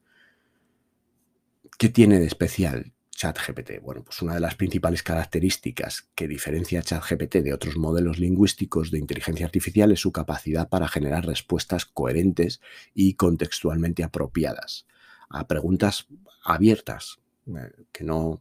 ¿Qué 1.79 1.91
tiene 1.91 2.21
de 2.21 2.27
especial 2.27 2.93
ChatGPT? 3.23 3.81
Bueno, 3.81 4.03
pues 4.03 4.21
una 4.21 4.35
de 4.35 4.41
las 4.41 4.57
principales 4.57 5.05
características 5.05 6.09
que 6.17 6.27
diferencia 6.27 6.83
ChatGPT 6.83 7.37
de 7.37 7.55
otros 7.55 7.77
modelos 7.77 8.19
lingüísticos 8.19 8.91
de 8.91 8.99
inteligencia 8.99 9.47
artificial 9.47 9.93
es 9.93 10.01
su 10.01 10.11
capacidad 10.11 10.69
para 10.69 10.89
generar 10.89 11.25
respuestas 11.25 11.87
coherentes 11.87 12.61
y 12.95 13.15
contextualmente 13.15 14.03
apropiadas 14.03 14.87
a 15.31 15.47
preguntas 15.47 16.09
abiertas, 16.43 17.21
eh, 17.47 17.71
que 17.93 18.03
no 18.03 18.41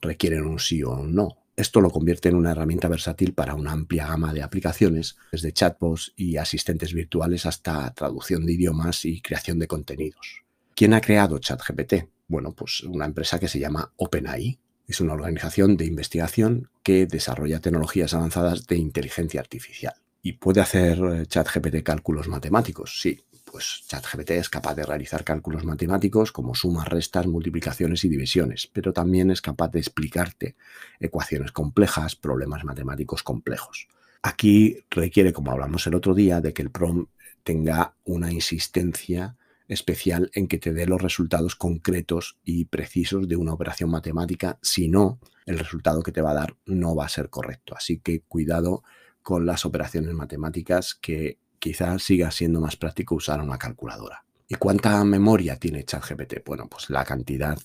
requieren 0.00 0.46
un 0.46 0.58
sí 0.58 0.82
o 0.82 0.92
un 0.92 1.14
no. 1.14 1.36
Esto 1.54 1.82
lo 1.82 1.90
convierte 1.90 2.30
en 2.30 2.36
una 2.36 2.52
herramienta 2.52 2.88
versátil 2.88 3.34
para 3.34 3.54
una 3.54 3.72
amplia 3.72 4.06
gama 4.06 4.32
de 4.32 4.42
aplicaciones, 4.42 5.18
desde 5.30 5.52
chatbots 5.52 6.14
y 6.16 6.38
asistentes 6.38 6.94
virtuales 6.94 7.44
hasta 7.44 7.92
traducción 7.92 8.46
de 8.46 8.54
idiomas 8.54 9.04
y 9.04 9.20
creación 9.20 9.58
de 9.58 9.66
contenidos. 9.66 10.42
¿Quién 10.74 10.94
ha 10.94 11.00
creado 11.00 11.38
ChatGPT? 11.38 11.94
Bueno, 12.28 12.52
pues 12.52 12.82
una 12.82 13.04
empresa 13.04 13.38
que 13.38 13.48
se 13.48 13.58
llama 13.58 13.92
OpenAI. 13.96 14.58
Es 14.86 15.00
una 15.00 15.12
organización 15.12 15.76
de 15.76 15.86
investigación 15.86 16.70
que 16.82 17.06
desarrolla 17.06 17.60
tecnologías 17.60 18.14
avanzadas 18.14 18.66
de 18.66 18.76
inteligencia 18.76 19.40
artificial. 19.40 19.94
¿Y 20.22 20.34
puede 20.34 20.60
hacer 20.60 20.98
eh, 20.98 21.26
ChatGPT 21.26 21.82
cálculos 21.82 22.28
matemáticos? 22.28 23.00
Sí, 23.00 23.20
pues 23.44 23.84
ChatGPT 23.86 24.30
es 24.30 24.48
capaz 24.48 24.74
de 24.74 24.84
realizar 24.84 25.24
cálculos 25.24 25.64
matemáticos 25.64 26.32
como 26.32 26.54
sumas, 26.54 26.88
restas, 26.88 27.26
multiplicaciones 27.26 28.04
y 28.04 28.08
divisiones, 28.08 28.66
pero 28.72 28.92
también 28.92 29.30
es 29.30 29.42
capaz 29.42 29.68
de 29.68 29.80
explicarte 29.80 30.56
ecuaciones 31.00 31.52
complejas, 31.52 32.16
problemas 32.16 32.64
matemáticos 32.64 33.22
complejos. 33.22 33.88
Aquí 34.22 34.78
requiere, 34.90 35.32
como 35.32 35.50
hablamos 35.50 35.86
el 35.86 35.94
otro 35.94 36.14
día, 36.14 36.40
de 36.40 36.52
que 36.54 36.62
el 36.62 36.70
PROM 36.70 37.06
tenga 37.42 37.94
una 38.04 38.32
insistencia 38.32 39.36
especial 39.68 40.30
en 40.34 40.48
que 40.48 40.58
te 40.58 40.72
dé 40.72 40.86
los 40.86 41.00
resultados 41.00 41.56
concretos 41.56 42.38
y 42.44 42.66
precisos 42.66 43.28
de 43.28 43.36
una 43.36 43.52
operación 43.52 43.90
matemática, 43.90 44.58
si 44.62 44.88
no, 44.88 45.18
el 45.46 45.58
resultado 45.58 46.02
que 46.02 46.12
te 46.12 46.22
va 46.22 46.32
a 46.32 46.34
dar 46.34 46.56
no 46.66 46.94
va 46.94 47.06
a 47.06 47.10
ser 47.10 47.30
correcto. 47.30 47.74
Así 47.76 47.98
que 47.98 48.22
cuidado 48.22 48.82
con 49.22 49.46
las 49.46 49.64
operaciones 49.64 50.12
matemáticas 50.14 50.94
que 50.94 51.38
quizás 51.58 52.02
siga 52.02 52.30
siendo 52.30 52.60
más 52.60 52.76
práctico 52.76 53.14
usar 53.14 53.40
una 53.40 53.58
calculadora. 53.58 54.24
¿Y 54.48 54.56
cuánta 54.56 55.02
memoria 55.04 55.56
tiene 55.56 55.84
ChatGPT? 55.84 56.44
Bueno, 56.44 56.68
pues 56.68 56.90
la 56.90 57.04
cantidad 57.04 57.58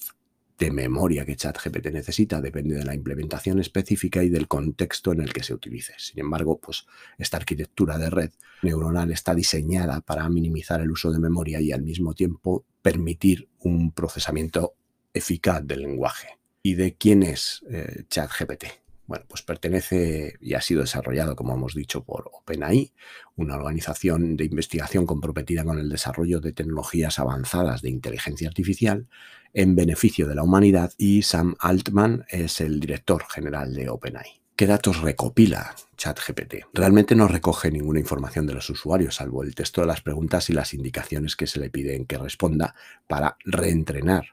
de 0.57 0.71
memoria 0.71 1.25
que 1.25 1.35
ChatGPT 1.35 1.87
necesita 1.91 2.41
depende 2.41 2.75
de 2.75 2.83
la 2.83 2.95
implementación 2.95 3.59
específica 3.59 4.23
y 4.23 4.29
del 4.29 4.47
contexto 4.47 5.11
en 5.11 5.21
el 5.21 5.31
que 5.31 5.43
se 5.43 5.53
utilice. 5.53 5.93
Sin 5.97 6.19
embargo, 6.19 6.59
pues 6.59 6.85
esta 7.17 7.37
arquitectura 7.37 7.97
de 7.97 8.09
red 8.09 8.31
neuronal 8.63 9.11
está 9.11 9.35
diseñada 9.35 10.01
para 10.01 10.27
minimizar 10.29 10.81
el 10.81 10.91
uso 10.91 11.11
de 11.11 11.19
memoria 11.19 11.61
y 11.61 11.71
al 11.71 11.83
mismo 11.83 12.13
tiempo 12.13 12.65
permitir 12.81 13.47
un 13.59 13.91
procesamiento 13.91 14.73
eficaz 15.13 15.65
del 15.65 15.81
lenguaje. 15.81 16.37
¿Y 16.63 16.73
de 16.73 16.95
quién 16.95 17.23
es 17.23 17.63
eh, 17.69 18.03
ChatGPT? 18.09 18.86
Bueno, 19.07 19.23
pues 19.27 19.41
pertenece 19.41 20.35
y 20.41 20.53
ha 20.53 20.61
sido 20.61 20.81
desarrollado, 20.81 21.37
como 21.37 21.53
hemos 21.53 21.73
dicho, 21.73 22.03
por 22.03 22.29
OpenAI, 22.33 22.93
una 23.37 23.55
organización 23.55 24.35
de 24.35 24.43
investigación 24.43 25.05
comprometida 25.05 25.63
con 25.63 25.79
el 25.79 25.89
desarrollo 25.89 26.41
de 26.41 26.51
tecnologías 26.51 27.17
avanzadas 27.17 27.81
de 27.81 27.89
inteligencia 27.89 28.49
artificial 28.49 29.07
en 29.53 29.75
beneficio 29.75 30.27
de 30.27 30.35
la 30.35 30.43
humanidad 30.43 30.91
y 30.97 31.21
Sam 31.21 31.55
Altman 31.59 32.25
es 32.27 32.59
el 32.59 32.81
director 32.81 33.23
general 33.29 33.73
de 33.73 33.89
OpenAI. 33.89 34.41
¿Qué 34.57 34.67
datos 34.67 35.01
recopila 35.01 35.75
ChatGPT? 35.95 36.65
Realmente 36.73 37.15
no 37.15 37.27
recoge 37.27 37.71
ninguna 37.71 37.99
información 37.99 38.45
de 38.45 38.55
los 38.55 38.69
usuarios, 38.69 39.15
salvo 39.15 39.43
el 39.43 39.55
texto 39.55 39.81
de 39.81 39.87
las 39.87 40.01
preguntas 40.01 40.49
y 40.49 40.53
las 40.53 40.73
indicaciones 40.73 41.35
que 41.35 41.47
se 41.47 41.59
le 41.59 41.69
piden 41.69 42.05
que 42.05 42.17
responda 42.17 42.75
para 43.07 43.37
reentrenar 43.45 44.29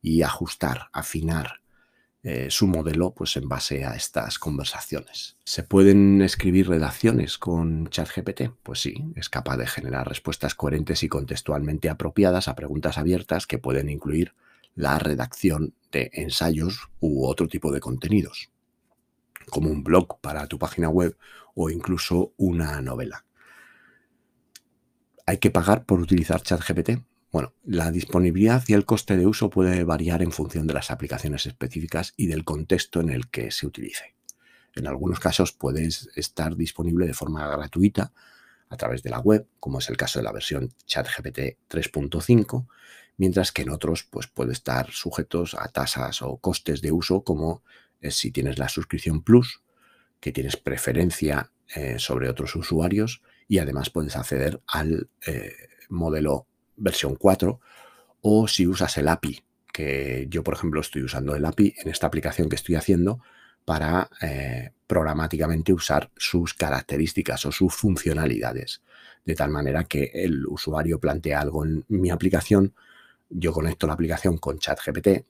y 0.00 0.22
ajustar, 0.22 0.88
afinar 0.92 1.63
eh, 2.26 2.46
su 2.50 2.66
modelo 2.66 3.12
pues 3.12 3.36
en 3.36 3.50
base 3.50 3.84
a 3.84 3.94
estas 3.94 4.38
conversaciones. 4.38 5.36
¿Se 5.44 5.62
pueden 5.62 6.22
escribir 6.22 6.68
redacciones 6.68 7.36
con 7.36 7.86
ChatGPT? 7.88 8.50
Pues 8.62 8.80
sí, 8.80 8.94
es 9.14 9.28
capaz 9.28 9.58
de 9.58 9.66
generar 9.66 10.08
respuestas 10.08 10.54
coherentes 10.54 11.02
y 11.02 11.08
contextualmente 11.08 11.90
apropiadas 11.90 12.48
a 12.48 12.54
preguntas 12.54 12.96
abiertas 12.96 13.46
que 13.46 13.58
pueden 13.58 13.90
incluir 13.90 14.32
la 14.74 14.98
redacción 14.98 15.74
de 15.92 16.10
ensayos 16.14 16.88
u 16.98 17.26
otro 17.26 17.46
tipo 17.46 17.70
de 17.70 17.80
contenidos, 17.80 18.50
como 19.50 19.68
un 19.68 19.84
blog 19.84 20.18
para 20.22 20.46
tu 20.46 20.58
página 20.58 20.88
web 20.88 21.18
o 21.54 21.68
incluso 21.68 22.32
una 22.38 22.80
novela. 22.80 23.26
¿Hay 25.26 25.36
que 25.36 25.50
pagar 25.50 25.84
por 25.84 26.00
utilizar 26.00 26.40
ChatGPT? 26.40 27.02
Bueno, 27.34 27.52
la 27.64 27.90
disponibilidad 27.90 28.62
y 28.68 28.74
el 28.74 28.84
coste 28.84 29.16
de 29.16 29.26
uso 29.26 29.50
puede 29.50 29.82
variar 29.82 30.22
en 30.22 30.30
función 30.30 30.68
de 30.68 30.74
las 30.74 30.92
aplicaciones 30.92 31.46
específicas 31.46 32.14
y 32.16 32.28
del 32.28 32.44
contexto 32.44 33.00
en 33.00 33.10
el 33.10 33.28
que 33.28 33.50
se 33.50 33.66
utilice. 33.66 34.14
En 34.76 34.86
algunos 34.86 35.18
casos 35.18 35.50
puede 35.50 35.84
estar 36.14 36.54
disponible 36.54 37.08
de 37.08 37.12
forma 37.12 37.48
gratuita 37.48 38.12
a 38.68 38.76
través 38.76 39.02
de 39.02 39.10
la 39.10 39.18
web, 39.18 39.48
como 39.58 39.80
es 39.80 39.88
el 39.88 39.96
caso 39.96 40.20
de 40.20 40.22
la 40.22 40.30
versión 40.30 40.72
ChatGPT 40.86 41.58
3.5, 41.68 42.68
mientras 43.16 43.50
que 43.50 43.62
en 43.62 43.70
otros 43.70 44.04
pues, 44.04 44.28
puede 44.28 44.52
estar 44.52 44.92
sujetos 44.92 45.56
a 45.58 45.66
tasas 45.66 46.22
o 46.22 46.36
costes 46.36 46.82
de 46.82 46.92
uso, 46.92 47.24
como 47.24 47.64
si 48.10 48.30
tienes 48.30 48.60
la 48.60 48.68
suscripción 48.68 49.24
Plus, 49.24 49.60
que 50.20 50.30
tienes 50.30 50.56
preferencia 50.56 51.50
eh, 51.74 51.98
sobre 51.98 52.28
otros 52.28 52.54
usuarios 52.54 53.22
y 53.48 53.58
además 53.58 53.90
puedes 53.90 54.14
acceder 54.14 54.62
al 54.68 55.08
eh, 55.26 55.52
modelo 55.88 56.46
versión 56.76 57.16
4, 57.16 57.60
o 58.22 58.48
si 58.48 58.66
usas 58.66 58.96
el 58.98 59.08
API, 59.08 59.42
que 59.72 60.26
yo 60.30 60.42
por 60.42 60.54
ejemplo 60.54 60.80
estoy 60.80 61.02
usando 61.02 61.34
el 61.34 61.44
API 61.44 61.74
en 61.82 61.90
esta 61.90 62.06
aplicación 62.06 62.48
que 62.48 62.56
estoy 62.56 62.76
haciendo 62.76 63.20
para 63.64 64.08
eh, 64.20 64.70
programáticamente 64.86 65.72
usar 65.72 66.10
sus 66.16 66.54
características 66.54 67.44
o 67.46 67.52
sus 67.52 67.74
funcionalidades. 67.74 68.82
De 69.24 69.34
tal 69.34 69.50
manera 69.50 69.84
que 69.84 70.10
el 70.14 70.46
usuario 70.46 71.00
plantea 71.00 71.40
algo 71.40 71.64
en 71.64 71.84
mi 71.88 72.10
aplicación, 72.10 72.74
yo 73.30 73.52
conecto 73.52 73.86
la 73.86 73.94
aplicación 73.94 74.38
con 74.38 74.58
ChatGPT, 74.58 75.24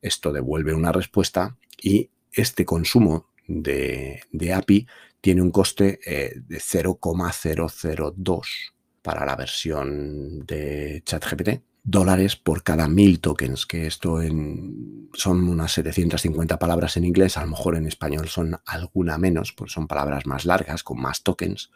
esto 0.00 0.32
devuelve 0.32 0.72
una 0.72 0.92
respuesta 0.92 1.56
y 1.82 2.08
este 2.32 2.64
consumo 2.64 3.26
de, 3.46 4.22
API 4.54 4.86
tiene 5.20 5.42
un 5.42 5.50
coste 5.50 5.98
eh, 6.06 6.34
de 6.36 6.60
0,002 6.60 8.72
para 9.02 9.24
la 9.24 9.36
versión 9.36 10.46
de 10.46 11.02
ChatGPT 11.04 11.62
dólares 11.82 12.36
por 12.36 12.62
cada 12.62 12.88
mil 12.88 13.20
tokens, 13.20 13.66
que 13.66 13.86
esto 13.86 14.20
en, 14.20 15.08
son 15.14 15.48
unas 15.48 15.72
750 15.72 16.58
palabras 16.58 16.96
en 16.96 17.04
inglés, 17.04 17.36
a 17.36 17.42
lo 17.42 17.48
mejor 17.48 17.76
en 17.76 17.86
español 17.86 18.28
son 18.28 18.60
alguna 18.66 19.18
menos, 19.18 19.52
pues 19.52 19.72
son 19.72 19.86
palabras 19.86 20.26
más 20.26 20.44
largas, 20.44 20.82
con 20.82 21.00
más 21.00 21.22
tokens, 21.22 21.70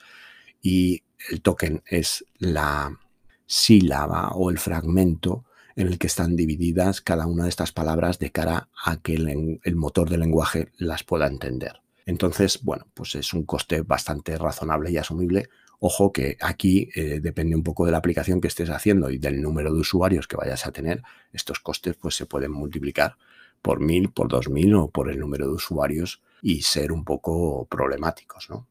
y 0.62 1.02
el 1.30 1.40
token 1.42 1.82
es 1.86 2.24
la 2.38 2.98
sílaba 3.46 4.30
o 4.30 4.50
el 4.50 4.58
fragmento 4.58 5.44
en 5.76 5.88
el 5.88 5.98
que 5.98 6.06
están 6.06 6.36
divididas 6.36 7.00
cada 7.00 7.26
una 7.26 7.44
de 7.44 7.48
estas 7.48 7.72
palabras 7.72 8.18
de 8.18 8.30
cara 8.30 8.68
a 8.84 8.98
que 8.98 9.14
el, 9.14 9.76
motor 9.76 10.08
de 10.08 10.18
lenguaje 10.18 10.70
las 10.78 11.02
pueda 11.02 11.26
entender. 11.26 11.80
Entonces, 12.06 12.62
bueno, 12.62 12.86
pues 12.94 13.14
es 13.16 13.32
un 13.34 13.44
coste 13.44 13.82
bastante 13.82 14.36
razonable 14.38 14.90
y 14.90 14.98
asumible. 14.98 15.48
Ojo 15.86 16.14
que 16.14 16.38
aquí 16.40 16.88
eh, 16.94 17.20
depende 17.20 17.54
un 17.54 17.62
poco 17.62 17.84
de 17.84 17.92
la 17.92 17.98
aplicación 17.98 18.40
que 18.40 18.48
estés 18.48 18.70
haciendo 18.70 19.10
y 19.10 19.18
del 19.18 19.42
número 19.42 19.70
de 19.70 19.80
usuarios 19.80 20.26
que 20.26 20.34
vayas 20.34 20.66
a 20.66 20.72
tener. 20.72 21.02
Estos 21.30 21.60
costes 21.60 21.94
pues 21.94 22.14
se 22.14 22.24
pueden 22.24 22.52
multiplicar 22.52 23.18
por 23.60 23.80
mil, 23.80 24.10
por 24.10 24.28
dos 24.28 24.48
mil 24.48 24.74
o 24.76 24.88
por 24.88 25.10
el 25.10 25.18
número 25.18 25.46
de 25.46 25.52
usuarios 25.52 26.22
y 26.40 26.62
ser 26.62 26.90
un 26.90 27.04
poco 27.04 27.66
problemáticos, 27.66 28.48
¿no? 28.48 28.66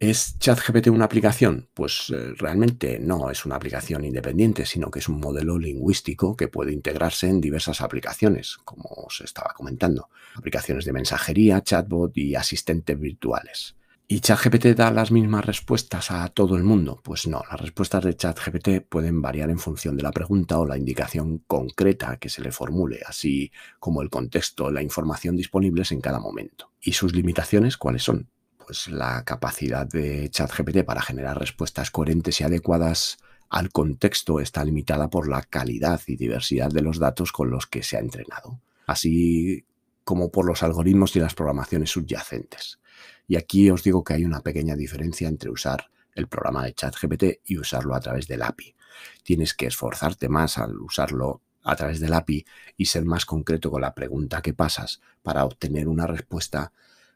¿Es 0.00 0.40
ChatGPT 0.40 0.88
una 0.88 1.04
aplicación? 1.04 1.68
Pues 1.72 2.12
eh, 2.12 2.32
realmente 2.36 2.98
no 2.98 3.30
es 3.30 3.46
una 3.46 3.54
aplicación 3.54 4.04
independiente, 4.04 4.66
sino 4.66 4.90
que 4.90 4.98
es 4.98 5.08
un 5.08 5.20
modelo 5.20 5.60
lingüístico 5.60 6.36
que 6.36 6.48
puede 6.48 6.72
integrarse 6.72 7.28
en 7.28 7.40
diversas 7.40 7.80
aplicaciones, 7.80 8.58
como 8.64 8.88
os 8.88 9.20
estaba 9.20 9.54
comentando. 9.54 10.08
Aplicaciones 10.34 10.84
de 10.84 10.92
mensajería, 10.92 11.62
chatbot 11.62 12.18
y 12.18 12.34
asistentes 12.34 12.98
virtuales. 12.98 13.76
¿Y 14.08 14.20
ChatGPT 14.20 14.66
da 14.76 14.92
las 14.92 15.10
mismas 15.10 15.44
respuestas 15.44 16.12
a 16.12 16.28
todo 16.28 16.56
el 16.56 16.62
mundo? 16.62 17.00
Pues 17.02 17.26
no, 17.26 17.42
las 17.50 17.60
respuestas 17.60 18.04
de 18.04 18.14
ChatGPT 18.14 18.86
pueden 18.88 19.20
variar 19.20 19.50
en 19.50 19.58
función 19.58 19.96
de 19.96 20.04
la 20.04 20.12
pregunta 20.12 20.60
o 20.60 20.66
la 20.66 20.78
indicación 20.78 21.38
concreta 21.46 22.16
que 22.18 22.28
se 22.28 22.40
le 22.40 22.52
formule, 22.52 23.00
así 23.06 23.50
como 23.80 24.02
el 24.02 24.10
contexto, 24.10 24.70
la 24.70 24.82
información 24.82 25.36
disponibles 25.36 25.90
en 25.90 26.00
cada 26.00 26.20
momento. 26.20 26.70
¿Y 26.80 26.92
sus 26.92 27.14
limitaciones 27.14 27.76
cuáles 27.76 28.04
son? 28.04 28.28
pues 28.66 28.88
la 28.88 29.22
capacidad 29.24 29.86
de 29.86 30.28
ChatGPT 30.28 30.82
para 30.84 31.00
generar 31.00 31.38
respuestas 31.38 31.92
coherentes 31.92 32.40
y 32.40 32.44
adecuadas 32.44 33.18
al 33.48 33.70
contexto 33.70 34.40
está 34.40 34.64
limitada 34.64 35.08
por 35.08 35.28
la 35.28 35.42
calidad 35.42 36.00
y 36.08 36.16
diversidad 36.16 36.70
de 36.70 36.82
los 36.82 36.98
datos 36.98 37.30
con 37.30 37.48
los 37.48 37.68
que 37.68 37.84
se 37.84 37.96
ha 37.96 38.00
entrenado, 38.00 38.60
así 38.86 39.64
como 40.02 40.32
por 40.32 40.46
los 40.46 40.64
algoritmos 40.64 41.14
y 41.14 41.20
las 41.20 41.34
programaciones 41.34 41.90
subyacentes. 41.90 42.80
Y 43.28 43.36
aquí 43.36 43.70
os 43.70 43.82
digo 43.82 44.04
que 44.04 44.14
hay 44.14 44.24
una 44.24 44.40
pequeña 44.40 44.76
diferencia 44.76 45.28
entre 45.28 45.50
usar 45.50 45.90
el 46.14 46.28
programa 46.28 46.64
de 46.64 46.74
ChatGPT 46.74 47.24
y 47.44 47.58
usarlo 47.58 47.94
a 47.94 48.00
través 48.00 48.26
del 48.26 48.42
API. 48.42 48.74
Tienes 49.22 49.54
que 49.54 49.66
esforzarte 49.66 50.28
más 50.28 50.58
al 50.58 50.76
usarlo 50.80 51.42
a 51.62 51.76
través 51.76 52.00
del 52.00 52.14
API 52.14 52.44
y 52.76 52.86
ser 52.86 53.04
más 53.04 53.26
concreto 53.26 53.70
con 53.70 53.82
la 53.82 53.94
pregunta 53.94 54.40
que 54.40 54.54
pasas 54.54 55.00
para 55.22 55.44
obtener 55.44 55.88
una 55.88 56.06
respuesta 56.06 56.72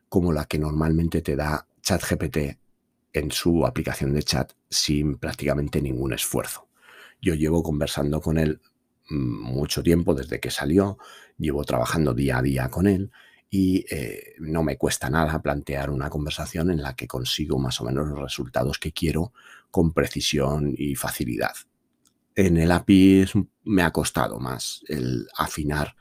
como 0.09 0.33
la 0.33 0.45
que 0.45 0.59
normalmente 0.59 1.23
te 1.23 1.37
da 1.37 1.67
ChatGPT 1.83 2.59
en 3.12 3.31
su 3.31 3.64
aplicación 3.64 4.12
de 4.12 4.23
chat 4.23 4.52
sin 4.69 5.17
prácticamente 5.17 5.81
ningún 5.81 6.12
esfuerzo. 6.12 6.69
Yo 7.21 7.35
llevo 7.35 7.62
conversando 7.62 8.21
con 8.21 8.38
él 8.38 8.61
mm, 9.09 9.43
mucho 9.43 9.83
tiempo 9.83 10.14
desde 10.14 10.40
que 10.40 10.50
salió, 10.50 10.99
llevo 11.38 11.64
trabajando 11.64 12.12
día 12.12 12.38
a 12.38 12.43
día 12.43 12.69
con 12.69 12.87
él 12.87 13.11
y 13.50 13.85
eh, 13.90 14.35
no 14.38 14.62
me 14.62 14.76
cuesta 14.76 15.11
nada 15.11 15.42
plantear 15.42 15.90
una 15.90 16.09
conversación 16.09 16.71
en 16.71 16.83
la 16.83 16.95
que 16.95 17.09
consigo 17.09 17.59
más 17.59 17.80
o 17.80 17.85
menos 17.85 18.09
los 18.09 18.21
resultados 18.21 18.78
que 18.78 18.92
quiero 18.92 19.33
con 19.71 19.92
precisión 19.92 20.73
y 20.76 20.95
facilidad. 20.95 21.54
En 22.37 22.57
el 22.57 22.71
API 22.71 23.26
me 23.64 23.83
ha 23.83 23.90
costado 23.90 24.38
más 24.38 24.83
el 24.88 25.26
afinar 25.37 25.97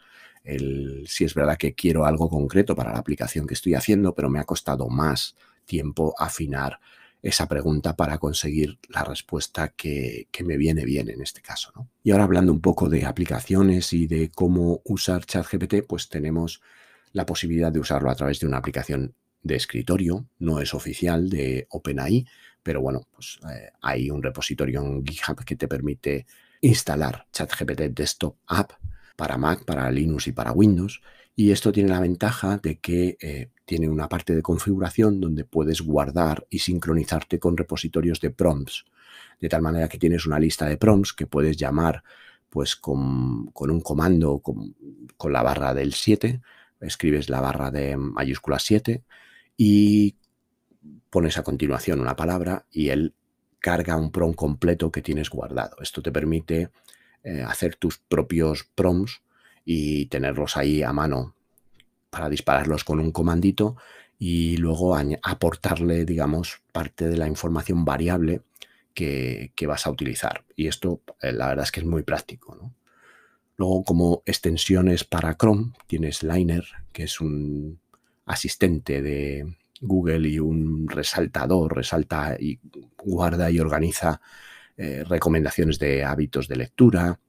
si 1.06 1.25
es 1.25 1.34
verdad 1.34 1.58
que 1.58 1.74
quiero 1.74 2.06
algo 2.06 2.29
concreto 2.29 2.75
para 2.75 2.94
la 2.94 3.00
aplicación 3.00 3.45
que 3.45 3.54
estoy 3.54 3.76
haciendo, 3.76 4.15
pero 4.15 4.30
me 4.30 4.39
ha 4.39 4.45
costado 4.45 4.88
más 4.88 5.36
tiempo 5.65 6.15
afinar 6.17 6.80
esa 7.21 7.47
pregunta 7.47 7.95
para 7.95 8.17
conseguir 8.17 8.80
la 8.88 9.04
respuesta 9.04 9.69
que, 9.69 10.28
me 10.45 10.58
viene 10.58 10.86
bien 10.86 11.10
en 11.10 11.21
este 11.21 11.41
caso. 11.41 11.71
Y 12.02 12.12
ahora 12.12 12.23
hablando 12.23 12.52
un 12.52 12.62
poco 12.62 12.89
de 12.89 13.06
aplicaciones 13.06 13.91
y 13.93 14.08
de 14.08 14.32
cómo 14.32 14.82
usar 14.86 15.26
ChatGPT, 15.26 15.86
pues 15.88 16.10
tenemos 16.10 16.62
la 17.13 17.26
posibilidad 17.26 17.72
de 17.72 17.80
usarlo 17.80 18.10
a 18.10 18.15
través 18.15 18.39
de 18.39 18.48
una 18.48 18.58
aplicación 18.58 19.13
de 19.41 19.56
escritorio, 19.56 20.28
no 20.39 20.60
es 20.60 20.74
oficial 20.74 21.30
de 21.30 21.67
OpenAI, 21.69 22.26
pero 22.63 22.82
bueno, 22.82 23.08
pues 23.13 23.39
eh, 23.50 23.72
hay 23.82 24.10
un 24.10 24.22
repositorio 24.22 24.82
en 24.82 25.06
GitHub 25.06 25.43
que 25.45 25.56
te 25.56 25.67
permite 25.67 26.26
instalar 26.62 27.26
ChatGPT 27.32 27.82
Desktop 27.95 28.38
App 28.48 28.74
para 29.15 29.38
Mac, 29.38 29.65
para 29.65 29.89
Linux 29.91 30.28
y 30.28 30.32
para 30.34 30.52
Windows. 30.52 31.02
Y 31.36 31.52
esto 31.52 31.72
tiene 31.72 31.89
la 31.89 32.02
ventaja 32.02 32.58
de 32.58 32.80
que 32.80 33.17
eh, 33.22 33.50
tiene 33.65 33.88
una 33.88 34.10
parte 34.10 34.36
de 34.36 34.41
configuración 34.41 35.22
donde 35.22 35.45
puedes 35.45 35.82
guardar 35.82 36.45
y 36.50 36.60
sincronizarte 36.60 37.39
con 37.39 37.56
repositorios 37.56 38.19
de 38.19 38.30
prompts. 38.30 38.86
De 39.39 39.48
tal 39.48 39.62
manera 39.62 39.88
que 39.88 39.98
tienes 39.98 40.26
una 40.26 40.39
lista 40.39 40.65
de 40.65 40.78
prompts 40.78 41.13
que 41.13 41.28
puedes 41.28 41.56
llamar 41.56 42.04
pues 42.50 42.76
con, 42.76 43.52
un 43.54 43.82
comando 43.82 44.39
con, 44.39 44.76
con, 45.15 45.32
la 45.32 45.43
barra 45.43 45.74
del 45.74 45.93
7. 45.93 46.41
Escribes 46.80 47.30
la 47.30 47.42
barra 47.42 47.72
de 47.72 47.98
mayúscula 47.98 48.60
7 48.60 49.04
y 49.58 50.15
pones 51.10 51.38
a 51.38 51.44
continuación 51.44 52.00
una 52.00 52.15
palabra 52.15 52.65
y 52.72 52.89
él 52.89 53.13
carga 53.60 53.98
un 53.98 54.12
prompt 54.12 54.38
completo 54.38 54.92
que 54.92 55.02
tienes 55.02 55.30
guardado. 55.30 55.78
Esto 55.82 56.02
te 56.02 56.12
permite 56.12 56.70
eh, 57.24 57.44
hacer 57.44 57.76
tus 57.76 57.98
propios 57.98 58.70
prompts 58.76 59.22
y 59.65 60.06
tenerlos 60.06 60.56
ahí 60.56 60.82
a 60.82 60.94
mano 60.94 61.36
para 62.10 62.30
dispararlos 62.30 62.84
con 62.84 63.00
un 63.00 63.12
comandito 63.12 63.76
y 64.18 64.58
luego 64.58 64.98
aportarle, 65.24 66.06
digamos, 66.06 66.62
parte 66.72 67.08
de 67.08 67.18
la 67.18 67.28
información 67.28 67.86
variable 67.86 68.42
que, 68.94 69.54
vas 69.68 69.86
a 69.86 69.92
utilizar. 69.92 70.44
Y 70.56 70.68
esto, 70.68 71.02
eh, 71.22 71.32
la 71.32 71.48
verdad 71.48 71.63
es 71.63 71.72
que 71.72 71.80
es 71.80 71.86
muy 71.86 72.04
práctico. 72.04 72.74
Luego, 73.60 73.84
como 73.84 74.24
extensiones 74.26 75.04
para 75.04 75.36
Chrome, 75.36 75.74
tienes 75.86 76.24
Liner, 76.24 76.63
que 76.93 77.04
es 77.04 77.19
un 77.19 77.82
asistente 78.26 79.02
de 79.02 79.54
Google 79.82 80.30
y 80.30 80.39
un 80.39 80.88
resaltador, 80.88 81.76
resalta 81.76 82.38
y 82.39 82.58
guarda 83.04 83.52
y 83.52 83.60
organiza 83.60 84.22
eh, 84.78 85.04
recomendaciones 85.04 85.78
de 85.78 86.06
hábitos 86.06 86.48
de 86.48 86.56
lectura, 86.56 87.19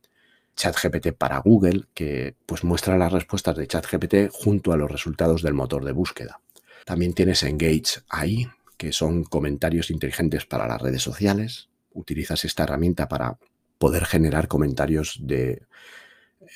ChatGPT 0.55 1.15
para 1.19 1.39
Google, 1.39 1.87
que 1.95 2.37
pues 2.47 2.63
muestra 2.63 2.97
las 2.97 3.13
respuestas 3.13 3.57
de 3.57 3.67
ChatGPT 3.67 4.31
junto 4.31 4.73
a 4.73 4.77
los 4.77 4.89
resultados 4.89 5.43
del 5.43 5.55
motor 5.55 5.85
de 5.85 5.91
búsqueda. 5.91 6.41
También 6.85 7.13
tienes 7.13 7.43
Engage 7.43 8.03
AI, 8.09 8.49
que 8.77 8.93
son 8.93 9.25
comentarios 9.25 9.91
inteligentes 9.91 10.47
para 10.47 10.69
las 10.69 10.81
redes 10.81 11.03
sociales. 11.03 11.71
Utilizas 11.93 12.45
esta 12.45 12.63
herramienta 12.63 13.09
para 13.09 13.37
poder 13.79 14.05
generar 14.05 14.47
comentarios 14.47 15.19
de, 15.21 15.63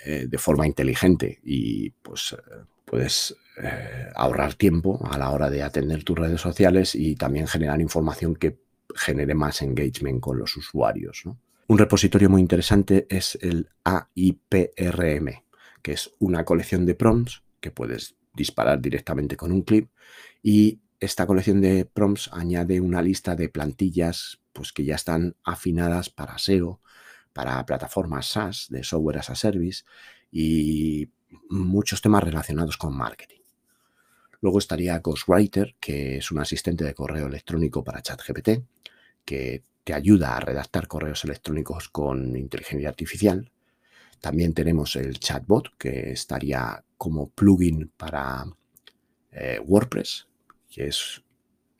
eh, 0.04 0.26
de 0.28 0.38
forma 0.38 0.66
inteligente 0.66 1.40
y 1.44 1.90
pues 1.90 2.32
eh, 2.32 2.64
puedes 2.84 3.36
ahorrar 4.16 4.54
tiempo 4.54 4.98
a 5.08 5.16
la 5.16 5.30
hora 5.30 5.48
de 5.48 5.62
atender 5.62 6.02
tus 6.02 6.18
redes 6.18 6.40
sociales 6.40 6.96
y 6.96 7.14
también 7.14 7.46
generar 7.46 7.80
información 7.80 8.34
que 8.34 8.58
genere 8.96 9.34
más 9.34 9.62
engagement 9.62 10.20
con 10.20 10.38
los 10.38 10.56
usuarios. 10.56 11.22
Un 11.68 11.78
repositorio 11.78 12.28
muy 12.28 12.40
interesante 12.40 13.06
es 13.08 13.38
el 13.40 13.68
AIPRM, 13.84 15.44
que 15.82 15.92
es 15.92 16.10
una 16.18 16.44
colección 16.44 16.84
de 16.84 16.96
prompts 16.96 17.42
que 17.60 17.70
puedes 17.70 18.16
disparar 18.34 18.80
directamente 18.80 19.36
con 19.36 19.52
un 19.52 19.62
clip 19.62 19.88
y 20.42 20.80
esta 21.00 21.26
colección 21.26 21.60
de 21.60 21.84
prompts 21.84 22.30
añade 22.32 22.80
una 22.80 23.02
lista 23.02 23.36
de 23.36 23.48
plantillas 23.48 24.40
pues, 24.52 24.72
que 24.72 24.84
ya 24.84 24.94
están 24.94 25.36
afinadas 25.44 26.10
para 26.10 26.38
SEO, 26.38 26.80
para 27.34 27.66
plataformas 27.66 28.26
SaaS, 28.26 28.68
de 28.70 28.82
software 28.82 29.18
as 29.18 29.28
a 29.28 29.34
service 29.34 29.84
y 30.32 31.10
muchos 31.50 32.00
temas 32.00 32.24
relacionados 32.24 32.78
con 32.78 32.96
marketing. 32.96 33.42
Luego 34.40 34.58
estaría 34.58 34.98
Ghostwriter, 34.98 35.74
que 35.80 36.18
es 36.18 36.30
un 36.30 36.38
asistente 36.38 36.84
de 36.84 36.94
correo 36.94 37.26
electrónico 37.26 37.82
para 37.82 38.02
ChatGPT, 38.02 38.62
que 39.24 39.64
te 39.82 39.94
ayuda 39.94 40.36
a 40.36 40.40
redactar 40.40 40.86
correos 40.86 41.24
electrónicos 41.24 41.88
con 41.88 42.36
inteligencia 42.36 42.88
artificial. 42.88 43.50
También 44.20 44.54
tenemos 44.54 44.96
el 44.96 45.18
chatbot, 45.18 45.76
que 45.76 46.12
estaría 46.12 46.84
como 46.96 47.30
plugin 47.30 47.90
para 47.96 48.44
eh, 49.32 49.60
WordPress, 49.64 50.28
que 50.70 50.88
es 50.88 51.23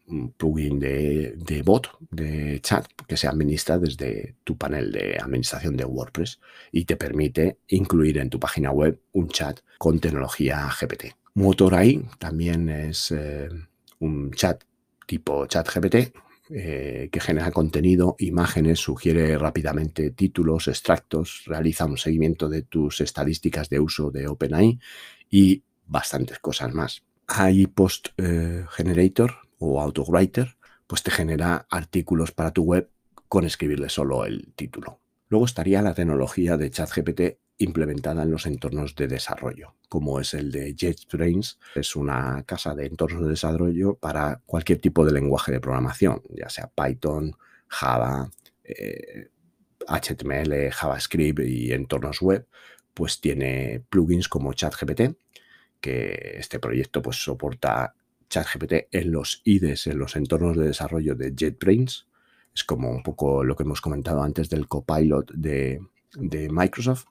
un 0.07 0.33
plugin 0.33 0.79
de, 0.79 1.63
bot, 1.65 1.89
de 2.11 2.61
chat, 2.61 2.87
que 3.07 3.17
se 3.17 3.27
administra 3.27 3.79
desde 3.79 4.37
tu 4.45 4.57
panel 4.57 4.93
de 4.93 5.19
administración 5.19 5.77
de 5.77 5.85
WordPress 5.85 6.41
y 6.73 6.85
te 6.85 6.97
permite 6.97 7.59
incluir 7.69 8.19
en 8.19 8.31
tu 8.31 8.39
página 8.39 8.71
web 8.71 9.01
un 9.13 9.29
chat 9.29 9.61
con 9.79 10.01
tecnología 10.01 10.69
GPT. 10.69 11.15
Motor 11.35 11.75
AI 11.75 12.07
también 12.19 12.69
es 12.69 13.11
eh, 13.11 13.49
un 14.01 14.31
chat 14.33 14.63
tipo 15.07 15.47
ChatGPT, 15.47 16.15
eh, 16.51 17.09
que 17.11 17.21
genera 17.21 17.51
contenido, 17.51 18.17
imágenes, 18.19 18.79
sugiere 18.79 19.39
rápidamente 19.39 20.11
títulos, 20.11 20.69
extractos, 20.69 21.45
realiza 21.47 21.87
un 21.87 21.97
seguimiento 21.97 22.49
de 22.51 22.63
tus 22.63 23.01
estadísticas 23.01 23.71
de 23.71 23.81
uso 23.81 24.11
de 24.11 24.29
OpenAI 24.29 24.79
y 25.31 25.63
bastantes 25.87 26.39
cosas 26.41 26.75
más. 26.75 27.03
Hay 27.27 27.67
Post 27.67 28.09
eh, 28.19 28.67
Generator 28.71 29.44
o 29.65 29.81
Autowriter, 29.81 30.57
pues 30.87 31.03
te 31.03 31.11
genera 31.11 31.67
artículos 31.71 32.33
para 32.33 32.53
tu 32.53 32.63
web 32.63 32.91
con 33.29 33.45
escribirle 33.45 33.89
solo 33.89 34.25
el 34.25 34.53
título. 34.55 35.01
Luego 35.29 35.47
estaría 35.47 35.83
la 35.83 35.95
tecnología 35.95 36.57
de 36.57 36.71
ChatGPT 36.71 37.21
implementada 37.59 38.23
en 38.23 38.31
los 38.31 38.47
entornos 38.47 38.95
de 38.95 39.09
desarrollo, 39.09 39.75
como 39.89 40.21
es 40.21 40.35
el 40.35 40.53
de 40.53 40.75
JetBrains. 40.75 41.59
Es 41.75 41.97
una 41.97 42.43
casa 42.45 42.75
de 42.75 42.87
entornos 42.87 43.23
de 43.23 43.31
desarrollo 43.31 43.95
para 43.95 44.43
cualquier 44.45 44.79
tipo 44.79 45.05
de 45.05 45.13
lenguaje 45.13 45.53
de 45.53 45.61
programación, 45.61 46.23
ya 46.31 46.49
sea 46.51 46.71
Python, 46.75 47.37
Java, 47.69 48.31
HTML, 49.87 50.53
eh, 50.53 50.71
JavaScript 50.71 51.41
y 51.41 51.73
entornos 51.73 52.21
web, 52.21 52.47
pues 52.93 53.21
tiene 53.21 53.83
plugins 53.89 54.29
como 54.29 54.53
ChatGPT, 54.53 55.17
que 55.81 56.37
este 56.39 56.59
proyecto 56.59 57.03
pues 57.03 57.17
soporta 57.17 57.95
ChatGPT 58.35 58.89
en 58.91 59.13
los 59.13 59.43
IDEs, 59.45 59.87
en 59.87 59.99
los 59.99 60.17
entornos 60.17 60.57
de 60.57 60.67
desarrollo 60.67 61.15
de 61.15 61.33
JetBrains. 61.37 62.09
Es 62.53 62.65
como 62.65 62.91
un 62.91 63.05
poco 63.05 63.45
lo 63.45 63.55
que 63.55 63.63
hemos 63.63 63.81
comentado 63.81 64.23
antes 64.23 64.51
del 64.51 64.67
copilot 64.67 65.31
de, 65.33 65.81
Microsoft. 66.51 67.07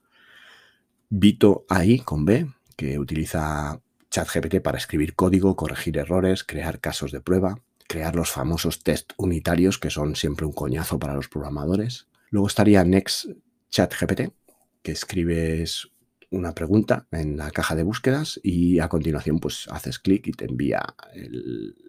Vito 1.09 1.65
AI 1.69 1.99
con 1.99 2.25
B, 2.25 2.47
que 2.75 2.99
utiliza 2.99 3.79
ChatGPT 4.09 4.59
para 4.61 4.77
escribir 4.77 5.15
código, 5.15 5.55
corregir 5.55 5.97
errores, 5.97 6.43
crear 6.43 6.81
casos 6.81 7.13
de 7.13 7.21
prueba, 7.21 7.61
crear 7.87 8.15
los 8.15 8.29
famosos 8.29 8.83
test 8.83 9.13
unitarios, 9.15 9.79
que 9.79 9.89
son 9.89 10.15
siempre 10.17 10.45
un 10.45 10.53
coñazo 10.53 10.99
para 10.99 11.13
los 11.13 11.29
programadores. 11.29 12.07
Luego 12.31 12.47
estaría 12.47 12.83
Next 12.83 13.27
ChatGPT, 13.69 14.33
que 14.81 14.91
escribes 14.91 15.89
una 16.33 16.53
pregunta 16.53 17.07
en 17.11 17.37
la 17.37 17.51
caja 17.51 17.75
de 17.75 17.83
búsquedas 17.83 18.39
y 18.43 18.79
a 18.79 18.89
continuación 18.89 19.39
pues 19.39 19.67
haces 19.69 19.99
clic 19.99 20.27
y 20.27 20.31
te 20.31 20.45
envía 20.45 20.83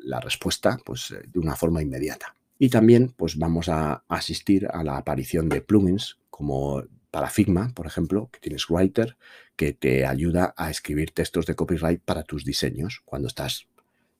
la 0.05 0.21
respuesta 0.21 0.79
pues 0.85 1.15
de 1.27 1.39
una 1.39 1.57
forma 1.57 1.83
inmediata. 1.83 2.37
Y 2.59 2.69
también 2.69 3.13
pues 3.17 3.37
vamos 3.37 3.69
a 3.69 4.05
asistir 4.09 4.69
a 4.71 4.85
la 4.85 4.99
aparición 4.99 5.49
de 5.49 5.61
plugins 5.61 6.19
como 6.31 6.85
para 7.11 7.31
Figma, 7.31 7.73
por 7.75 7.87
ejemplo, 7.87 8.29
que 8.33 8.41
tienes 8.41 8.69
Writer, 8.69 9.17
que 9.57 9.73
te 9.73 10.05
ayuda 10.05 10.53
a 10.57 10.71
escribir 10.71 11.13
textos 11.13 11.47
de 11.47 11.55
copyright 11.55 12.03
para 12.03 12.25
tus 12.25 12.45
diseños. 12.45 13.03
Cuando 13.05 13.29
estás 13.29 13.67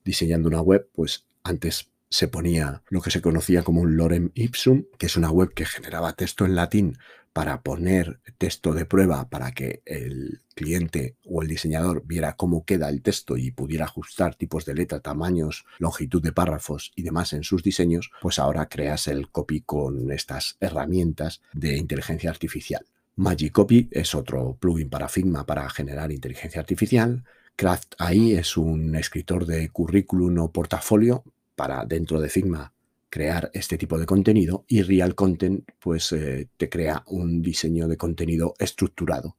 diseñando 0.05 0.49
una 0.49 0.61
web, 0.61 0.89
pues 0.95 1.27
antes 1.43 1.91
se 2.09 2.29
ponía 2.29 2.83
lo 2.89 3.01
que 3.01 3.11
se 3.11 3.21
conocía 3.21 3.63
como 3.63 3.81
un 3.81 3.97
lorem 3.97 4.31
ipsum, 4.35 4.85
que 4.99 5.07
es 5.07 5.17
una 5.17 5.31
web 5.31 5.53
que 5.53 5.67
generaba 5.67 6.13
texto 6.13 6.45
en 6.45 6.55
latín 6.55 6.97
para 7.35 7.63
poner 7.63 8.21
texto 8.39 8.73
de 8.75 8.87
prueba 8.87 9.29
para 9.29 9.51
que 9.51 9.83
el 9.87 10.41
cliente 10.55 11.17
o 11.25 11.43
el 11.43 11.49
diseñador 11.49 12.07
viera 12.07 12.37
cómo 12.37 12.65
queda 12.65 12.89
el 12.89 13.03
texto 13.03 13.37
y 13.37 13.51
pudiera 13.51 13.87
ajustar 13.87 14.37
tipos 14.37 14.65
de 14.65 14.75
letra, 14.75 15.01
tamaños, 15.01 15.67
longitud 15.79 16.23
de 16.23 16.33
párrafos 16.33 16.93
y 16.95 17.03
demás 17.03 17.33
en 17.33 17.43
sus 17.43 17.65
diseños, 17.65 18.13
pues 18.23 18.39
ahora 18.39 18.69
creas 18.69 19.09
el 19.09 19.31
copy 19.31 19.63
con 19.63 20.13
estas 20.13 20.57
herramientas 20.61 21.43
de 21.53 21.77
inteligencia 21.77 22.31
artificial. 22.31 22.87
Magic 23.17 23.53
Copy 23.53 23.89
es 23.91 24.15
otro 24.15 24.57
plugin 24.59 24.89
para 24.89 25.09
Figma 25.09 25.45
para 25.45 25.69
generar 25.71 26.13
inteligencia 26.13 26.61
artificial. 26.61 27.25
Craft 27.57 27.95
AI 27.99 28.35
es 28.35 28.57
un 28.57 28.95
escritor 28.95 29.45
de 29.45 29.69
currículum 29.71 30.39
o 30.39 30.53
portafolio 30.53 31.25
para 31.57 31.85
dentro 31.85 32.21
de 32.21 32.29
Figma 32.29 32.73
crear 33.15 33.49
este 33.55 33.79
tipo 33.79 33.97
de 33.97 34.07
contenido 34.07 34.65
y 34.67 34.83
Real 34.83 35.15
Content 35.15 35.71
pues 35.79 36.11
eh, 36.11 36.49
te 36.57 36.69
crea 36.69 37.05
un 37.07 37.43
diseño 37.43 37.87
de 37.87 37.97
contenido 37.97 38.55
estructurado 38.59 39.37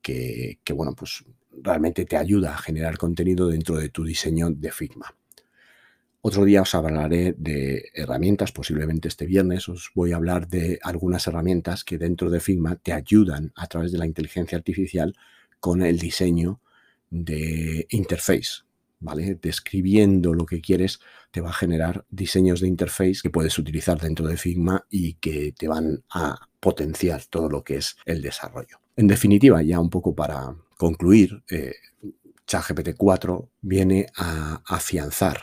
que, 0.00 0.60
que, 0.62 0.72
bueno 0.72 0.94
pues 0.94 1.24
realmente 1.60 2.04
te 2.04 2.16
ayuda 2.16 2.54
a 2.54 2.58
generar 2.58 2.96
contenido 2.98 3.48
dentro 3.48 3.78
de 3.78 3.88
tu 3.88 4.04
diseño 4.04 4.50
de 4.50 4.70
Figma. 4.70 5.12
Otro 6.20 6.44
día 6.44 6.62
os 6.62 6.72
hablaré 6.76 7.34
de 7.36 7.90
herramientas, 7.94 8.52
posiblemente 8.52 9.08
este 9.08 9.26
viernes 9.26 9.68
os 9.68 9.90
voy 9.92 10.12
a 10.12 10.16
hablar 10.16 10.46
de 10.46 10.78
algunas 10.84 11.26
herramientas 11.26 11.82
que 11.82 11.98
dentro 11.98 12.30
de 12.30 12.38
Figma 12.38 12.76
te 12.76 12.92
ayudan 12.92 13.50
a 13.56 13.66
través 13.66 13.90
de 13.90 13.98
la 13.98 14.06
inteligencia 14.06 14.56
artificial 14.56 15.16
con 15.58 15.82
el 15.82 15.98
diseño 15.98 16.60
de 17.10 17.88
interface, 17.90 18.62
¿vale? 19.00 19.38
Describiendo 19.40 20.34
lo 20.34 20.46
que 20.46 20.60
quieres, 20.60 21.00
te 21.30 21.40
va 21.40 21.50
a 21.50 21.54
generar 21.54 22.04
diseños 22.10 22.60
de 22.60 22.68
interface 22.68 23.20
que 23.22 23.30
puedes 23.30 23.58
utilizar 23.58 24.00
dentro 24.00 24.26
de 24.26 24.36
Figma 24.36 24.86
y 24.90 25.14
que 25.14 25.52
te 25.52 25.68
van 25.68 26.02
a 26.10 26.48
potenciar 26.60 27.24
todo 27.26 27.48
lo 27.48 27.62
que 27.62 27.76
es 27.76 27.96
el 28.06 28.22
desarrollo. 28.22 28.78
En 28.96 29.06
definitiva, 29.06 29.62
ya 29.62 29.78
un 29.78 29.90
poco 29.90 30.14
para 30.14 30.56
concluir, 30.78 31.42
eh, 31.50 31.74
ChatGPT 32.46 32.96
4 32.96 33.50
viene 33.60 34.06
a 34.16 34.62
afianzar 34.66 35.42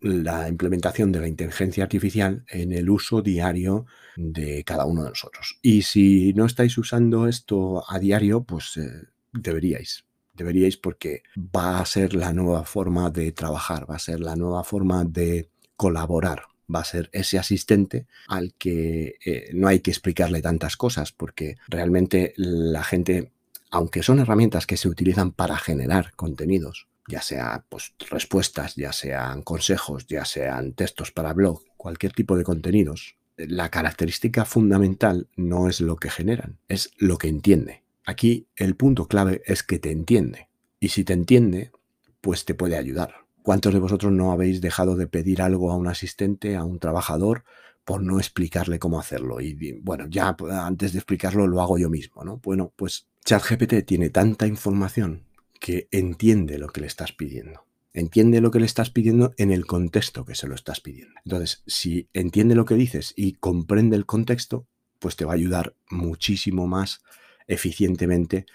la 0.00 0.48
implementación 0.48 1.10
de 1.12 1.20
la 1.20 1.28
inteligencia 1.28 1.84
artificial 1.84 2.44
en 2.48 2.72
el 2.72 2.88
uso 2.88 3.22
diario 3.22 3.86
de 4.16 4.62
cada 4.64 4.84
uno 4.86 5.02
de 5.02 5.10
nosotros. 5.10 5.58
Y 5.62 5.82
si 5.82 6.32
no 6.34 6.46
estáis 6.46 6.78
usando 6.78 7.26
esto 7.26 7.84
a 7.88 7.98
diario, 7.98 8.44
pues 8.44 8.76
eh, 8.76 9.02
deberíais 9.32 10.05
deberíais 10.36 10.76
porque 10.76 11.22
va 11.36 11.80
a 11.80 11.86
ser 11.86 12.14
la 12.14 12.32
nueva 12.32 12.64
forma 12.64 13.10
de 13.10 13.32
trabajar, 13.32 13.90
va 13.90 13.96
a 13.96 14.00
ser 14.00 14.20
la 14.20 14.36
nueva 14.36 14.64
forma 14.64 15.04
de 15.04 15.50
colaborar, 15.76 16.42
va 16.72 16.80
a 16.80 16.84
ser 16.84 17.10
ese 17.12 17.38
asistente 17.38 18.06
al 18.28 18.54
que 18.54 19.16
eh, 19.24 19.50
no 19.54 19.68
hay 19.68 19.80
que 19.80 19.90
explicarle 19.90 20.42
tantas 20.42 20.76
cosas 20.76 21.12
porque 21.12 21.56
realmente 21.68 22.34
la 22.36 22.82
gente, 22.82 23.32
aunque 23.70 24.02
son 24.02 24.20
herramientas 24.20 24.66
que 24.66 24.76
se 24.76 24.88
utilizan 24.88 25.32
para 25.32 25.56
generar 25.56 26.12
contenidos, 26.14 26.88
ya 27.08 27.22
sea 27.22 27.64
pues, 27.68 27.94
respuestas, 28.10 28.74
ya 28.74 28.92
sean 28.92 29.42
consejos, 29.42 30.06
ya 30.06 30.24
sean 30.24 30.72
textos 30.72 31.12
para 31.12 31.32
blog, 31.32 31.62
cualquier 31.76 32.12
tipo 32.12 32.36
de 32.36 32.44
contenidos, 32.44 33.16
la 33.36 33.70
característica 33.70 34.44
fundamental 34.44 35.28
no 35.36 35.68
es 35.68 35.80
lo 35.80 35.96
que 35.96 36.10
generan, 36.10 36.58
es 36.68 36.90
lo 36.96 37.18
que 37.18 37.28
entiende. 37.28 37.82
Aquí 38.06 38.46
el 38.54 38.76
punto 38.76 39.08
clave 39.08 39.42
es 39.44 39.62
que 39.64 39.80
te 39.80 39.90
entiende. 39.90 40.48
Y 40.78 40.88
si 40.88 41.04
te 41.04 41.12
entiende, 41.12 41.72
pues 42.20 42.44
te 42.44 42.54
puede 42.54 42.76
ayudar. 42.76 43.26
¿Cuántos 43.42 43.74
de 43.74 43.80
vosotros 43.80 44.12
no 44.12 44.32
habéis 44.32 44.60
dejado 44.60 44.96
de 44.96 45.08
pedir 45.08 45.42
algo 45.42 45.72
a 45.72 45.76
un 45.76 45.88
asistente, 45.88 46.56
a 46.56 46.64
un 46.64 46.78
trabajador, 46.78 47.44
por 47.84 48.02
no 48.02 48.18
explicarle 48.18 48.78
cómo 48.78 49.00
hacerlo? 49.00 49.40
Y 49.40 49.80
bueno, 49.82 50.06
ya 50.08 50.36
antes 50.62 50.92
de 50.92 50.98
explicarlo 50.98 51.46
lo 51.46 51.60
hago 51.60 51.78
yo 51.78 51.90
mismo, 51.90 52.24
¿no? 52.24 52.38
Bueno, 52.38 52.72
pues 52.76 53.08
ChatGPT 53.24 53.84
tiene 53.84 54.10
tanta 54.10 54.46
información 54.46 55.24
que 55.60 55.88
entiende 55.90 56.58
lo 56.58 56.68
que 56.68 56.82
le 56.82 56.86
estás 56.86 57.12
pidiendo. 57.12 57.64
Entiende 57.92 58.40
lo 58.40 58.50
que 58.50 58.60
le 58.60 58.66
estás 58.66 58.90
pidiendo 58.90 59.32
en 59.36 59.50
el 59.50 59.66
contexto 59.66 60.24
que 60.24 60.34
se 60.34 60.46
lo 60.46 60.54
estás 60.54 60.80
pidiendo. 60.80 61.14
Entonces, 61.24 61.62
si 61.66 62.08
entiende 62.12 62.54
lo 62.54 62.66
que 62.66 62.74
dices 62.74 63.14
y 63.16 63.32
comprende 63.32 63.96
el 63.96 64.06
contexto, 64.06 64.66
pues 64.98 65.16
te 65.16 65.24
va 65.24 65.32
a 65.32 65.36
ayudar 65.36 65.74
muchísimo 65.88 66.66
más 66.66 67.00
eficientemente 67.46 68.46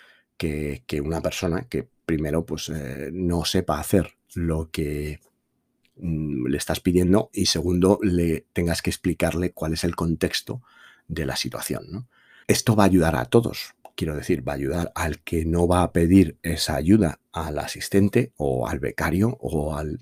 que, 0.88 1.01
una 1.04 1.21
persona 1.21 1.67
que 1.69 1.88
primero 2.06 2.45
pues 2.45 2.69
eh, 2.69 3.10
no 3.13 3.45
sepa 3.45 3.80
hacer 3.80 4.15
lo 4.34 4.69
que 4.71 5.19
mm, 5.97 6.47
le 6.47 6.58
estás 6.58 6.80
pidiendo 6.80 7.30
y 7.34 7.45
segundo 7.45 7.99
le 8.01 8.45
tengas 8.54 8.82
que 8.82 8.89
explicarle 8.89 9.51
cuál 9.51 9.73
es 9.73 9.84
el 9.84 9.95
contexto 9.95 10.62
de 11.08 11.25
la 11.25 11.36
situación. 11.36 12.08
Esto 12.47 12.75
va 12.75 12.84
a 12.84 12.88
ayudar 12.88 13.15
a 13.15 13.25
todos. 13.25 13.75
Quiero 13.95 14.15
decir, 14.15 14.47
va 14.47 14.54
a 14.54 14.56
ayudar 14.56 14.91
al 14.95 15.19
que 15.19 15.45
no 15.45 15.67
va 15.67 15.84
a 15.84 15.91
pedir 15.91 16.38
esa 16.41 16.75
ayuda 16.75 17.19
al 17.32 17.60
asistente 17.60 18.34
o 18.36 18.67
al 18.67 18.80
becario 18.80 19.38
o 19.41 19.75
al 19.75 19.99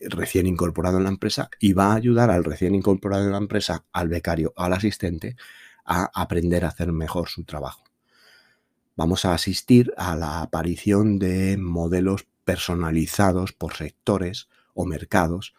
recién 0.00 0.46
incorporado 0.46 0.98
en 0.98 1.04
la 1.04 1.10
empresa 1.10 1.50
y 1.60 1.72
va 1.72 1.92
a 1.92 1.96
ayudar 1.96 2.30
al 2.30 2.44
recién 2.44 2.74
incorporado 2.74 3.24
en 3.24 3.32
la 3.32 3.38
empresa, 3.38 3.84
al 3.92 4.08
becario, 4.08 4.52
al 4.56 4.72
asistente 4.72 5.36
a 5.84 6.10
aprender 6.14 6.64
a 6.64 6.68
hacer 6.68 6.92
mejor 6.92 7.28
su 7.28 7.44
trabajo 7.44 7.87
vamos 8.98 9.24
a 9.24 9.32
asistir 9.32 9.94
a 9.96 10.16
la 10.16 10.42
aparición 10.42 11.20
de 11.20 11.56
modelos 11.56 12.26
personalizados 12.42 13.52
por 13.52 13.74
sectores 13.74 14.48
o 14.74 14.86
mercados, 14.86 15.54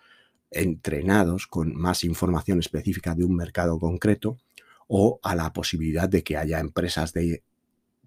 entrenados 0.52 1.48
con 1.48 1.74
más 1.74 2.04
información 2.04 2.60
específica 2.60 3.16
de 3.16 3.24
un 3.24 3.38
mercado 3.38 3.80
concreto, 3.80 4.38
o 4.90 5.22
a 5.24 5.36
la 5.36 5.54
posibilidad 5.54 6.10
de 6.10 6.22
que 6.22 6.36
haya 6.36 6.60
empresas 6.60 7.14
de 7.14 7.42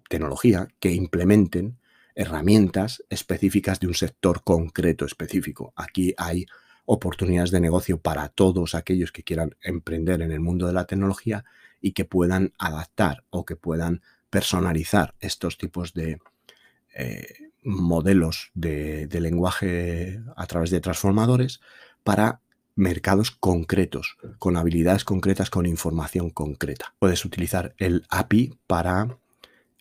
tecnología 0.07 0.67
que 0.79 0.91
implementen 0.91 1.79
herramientas 2.13 3.03
específicas 3.09 3.79
de 3.79 3.87
un 3.87 3.95
sector 3.95 4.43
concreto 4.43 5.03
específico. 5.03 5.73
Aquí 5.75 6.13
hay 6.15 6.45
oportunidades 6.85 7.49
de 7.49 7.59
negocio 7.59 7.99
para 7.99 8.29
todos 8.29 8.75
aquellos 8.75 9.11
que 9.11 9.23
quieran 9.23 9.55
emprender 9.63 10.21
en 10.21 10.31
el 10.31 10.41
mundo 10.41 10.67
de 10.67 10.73
la 10.73 10.85
tecnología 10.85 11.43
y 11.81 11.93
que 11.93 12.05
puedan 12.05 12.53
adaptar 12.59 13.23
o 13.31 13.45
que 13.45 13.55
puedan 13.55 14.03
personalizar 14.33 15.13
estos 15.19 15.59
tipos 15.59 15.93
de 15.93 16.17
eh, 16.95 17.51
modelos 17.61 18.49
de, 18.55 19.07
lenguaje 19.11 20.19
a 20.35 20.47
través 20.47 20.71
de 20.71 20.81
transformadores 20.81 21.61
para 22.03 22.41
mercados 22.73 23.29
concretos, 23.29 24.17
con 24.39 24.57
habilidades 24.57 25.05
concretas, 25.05 25.51
con 25.51 25.67
información 25.67 26.31
concreta. 26.31 26.95
Puedes 26.97 27.25
utilizar 27.25 27.75
el 27.77 28.07
API 28.09 28.57
para 28.65 29.19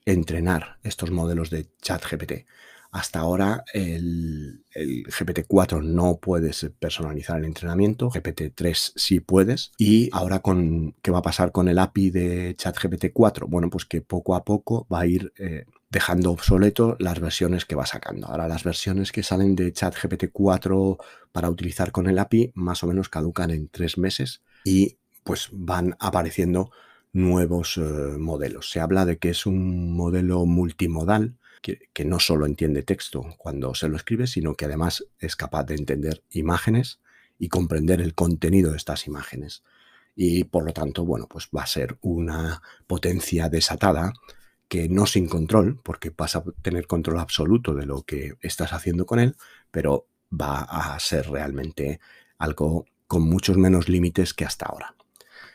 entrenar 0.04 0.76
estos 0.82 1.10
modelos 1.10 1.48
de 1.48 1.68
chat 1.80 2.04
GPT. 2.04 2.44
Hasta 2.92 3.20
ahora 3.20 3.64
el, 3.72 4.66
GPT-4 4.74 5.82
no 5.82 6.18
puedes 6.20 6.70
personalizar 6.78 7.38
el 7.38 7.46
entrenamiento, 7.46 8.10
GPT-3 8.10 8.92
sí 8.96 9.20
puedes. 9.20 9.72
Y 9.78 10.10
ahora 10.12 10.40
con 10.40 10.94
qué 11.00 11.10
va 11.10 11.20
a 11.20 11.22
pasar 11.22 11.52
con 11.52 11.68
el 11.68 11.78
API 11.78 12.10
de 12.10 12.54
ChatGPT-4? 12.54 13.46
Bueno, 13.48 13.70
pues 13.70 13.86
que 13.86 14.02
poco 14.02 14.34
a 14.34 14.44
poco 14.44 14.86
va 14.92 15.00
a 15.00 15.06
ir 15.06 15.32
eh, 15.38 15.64
dejando 15.88 16.32
obsoleto 16.32 16.96
las 16.98 17.18
versiones 17.18 17.64
que 17.64 17.76
va 17.76 17.86
sacando. 17.86 18.26
Ahora 18.26 18.46
las 18.46 18.62
versiones 18.62 19.10
que 19.10 19.22
salen 19.22 19.56
de 19.56 19.72
ChatGPT-4 19.72 20.98
para 21.32 21.48
utilizar 21.48 21.92
con 21.92 22.08
el 22.08 22.18
API 22.18 22.52
más 22.54 22.84
o 22.84 22.88
menos 22.88 23.08
caducan 23.08 23.50
en 23.50 23.68
tres 23.68 23.96
meses 23.96 24.42
y 24.64 24.98
pues 25.24 25.48
van 25.50 25.96
apareciendo 25.98 26.70
nuevos 27.14 27.78
eh, 27.78 27.80
modelos. 27.80 28.70
Se 28.70 28.80
habla 28.80 29.06
de 29.06 29.16
que 29.16 29.30
es 29.30 29.46
un 29.46 29.96
modelo 29.96 30.44
multimodal 30.44 31.38
que, 31.62 32.04
no 32.04 32.18
solo 32.18 32.44
entiende 32.44 32.82
texto 32.82 33.24
cuando 33.38 33.74
se 33.74 33.88
lo 33.88 33.96
escribe, 33.96 34.26
sino 34.26 34.54
que 34.54 34.66
además 34.66 35.04
es 35.18 35.36
capaz 35.36 35.64
de 35.64 35.76
entender 35.76 36.22
imágenes 36.30 37.00
y 37.38 37.48
comprender 37.48 38.00
el 38.00 38.14
contenido 38.14 38.72
de 38.72 38.76
estas 38.76 39.06
imágenes. 39.06 39.62
Y 40.14 40.44
por 40.44 40.66
lo 40.66 40.72
tanto, 40.72 41.04
bueno, 41.04 41.26
pues 41.28 41.48
va 41.56 41.62
a 41.62 41.66
ser 41.66 41.96
una 42.02 42.60
potencia 42.86 43.48
desatada 43.48 44.12
que 44.68 44.88
no 44.88 45.06
sin 45.06 45.28
control, 45.28 45.80
porque 45.82 46.10
vas 46.16 46.36
a 46.36 46.44
tener 46.62 46.86
control 46.86 47.18
absoluto 47.18 47.74
de 47.74 47.86
lo 47.86 48.02
que 48.02 48.34
estás 48.40 48.72
haciendo 48.72 49.06
con 49.06 49.18
él, 49.20 49.36
pero 49.70 50.06
va 50.32 50.62
a 50.62 50.98
ser 50.98 51.30
realmente 51.30 52.00
algo 52.38 52.86
con 53.06 53.22
muchos 53.22 53.56
menos 53.56 53.88
límites 53.88 54.34
que 54.34 54.44
hasta 54.44 54.66
ahora. 54.66 54.94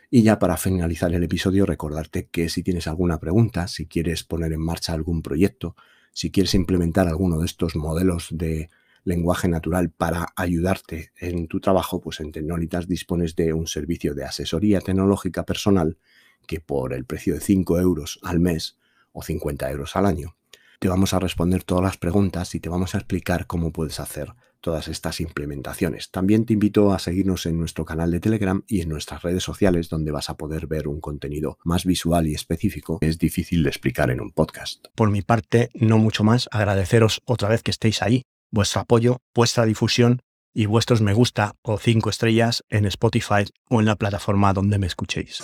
Y 0.10 0.24
ya 0.24 0.40
para 0.40 0.56
finalizar 0.56 1.14
el 1.14 1.24
episodio, 1.24 1.66
recordarte 1.66 2.28
que 2.28 2.48
si 2.48 2.64
tienes 2.64 2.88
alguna 2.88 3.20
pregunta, 3.20 3.68
si 3.68 3.88
quieres 3.88 4.24
poner 4.24 4.54
en 4.54 4.62
marcha 4.62 4.94
algún 4.94 5.22
proyecto, 5.22 5.76
si 6.18 6.32
quieres 6.32 6.56
implementar 6.56 7.08
alguno 7.08 7.38
de 7.38 7.46
estos 7.46 7.76
modelos 7.76 8.30
de 8.32 8.72
lenguaje 9.04 9.48
natural 9.48 9.92
para 9.92 10.30
ayudarte 10.36 11.12
en 11.16 11.48
tu 11.48 11.60
trabajo, 11.60 12.02
pues 12.02 12.22
en 12.22 12.32
Tecnolitas 12.32 12.88
dispones 12.88 13.36
de 13.36 13.54
un 13.54 13.68
servicio 13.68 14.16
de 14.16 14.26
asesoría 14.26 14.82
tecnológica 14.82 15.46
personal 15.46 16.00
que 16.48 16.60
por 16.60 16.94
el 16.94 17.06
precio 17.06 17.36
de 17.36 17.40
5 17.40 17.80
euros 17.80 18.20
al 18.24 18.40
mes 18.40 18.80
o 19.12 19.22
50 19.22 19.70
euros 19.70 19.96
al 19.96 20.08
año, 20.08 20.36
te 20.80 20.90
vamos 20.90 21.14
a 21.14 21.20
responder 21.20 21.64
todas 21.64 21.84
las 21.84 21.98
preguntas 21.98 22.56
y 22.56 22.60
te 22.62 22.70
vamos 22.70 22.96
a 22.96 22.98
explicar 22.98 23.46
cómo 23.46 23.72
puedes 23.72 24.00
hacer 24.00 24.34
todas 24.62 24.88
estas 24.88 25.20
implementaciones. 25.20 26.12
También 26.12 26.46
te 26.46 26.54
invito 26.54 26.94
a 26.94 27.00
seguirnos 27.00 27.46
en 27.46 27.60
nuestro 27.60 27.86
canal 27.86 28.12
de 28.12 28.20
Telegram 28.20 28.64
y 28.68 28.82
en 28.82 28.90
nuestras 28.90 29.22
redes 29.22 29.44
sociales 29.44 29.90
donde 29.90 30.12
vas 30.12 30.30
a 30.30 30.38
poder 30.38 30.68
ver 30.68 30.88
un 30.88 31.00
contenido 31.00 31.58
más 31.64 31.86
visual 31.86 32.28
y 32.28 32.34
específico 32.34 33.00
que 33.00 33.08
es 33.08 33.18
difícil 33.18 33.64
de 33.64 33.70
explicar 33.70 34.10
en 34.10 34.22
un 34.22 34.32
podcast. 34.32 34.86
Por 34.96 35.12
mi 35.12 35.22
parte, 35.22 35.70
no 35.74 35.98
mucho 35.98 36.24
más, 36.24 36.50
agradeceros 36.52 37.22
otra 37.26 37.50
vez 37.50 37.64
que 37.64 37.72
estéis 37.72 38.02
ahí, 38.02 38.24
vuestro 38.52 38.82
apoyo, 38.82 39.18
vuestra 39.34 39.66
difusión 39.66 40.22
y 40.54 40.66
vuestros 40.66 41.02
me 41.02 41.14
gusta 41.14 41.54
o 41.62 41.78
cinco 41.78 42.10
estrellas 42.10 42.64
en 42.70 42.86
Spotify 42.86 43.46
o 43.70 43.80
en 43.80 43.86
la 43.86 43.96
plataforma 43.96 44.54
donde 44.54 44.80
me 44.80 44.88
escuchéis. 44.88 45.44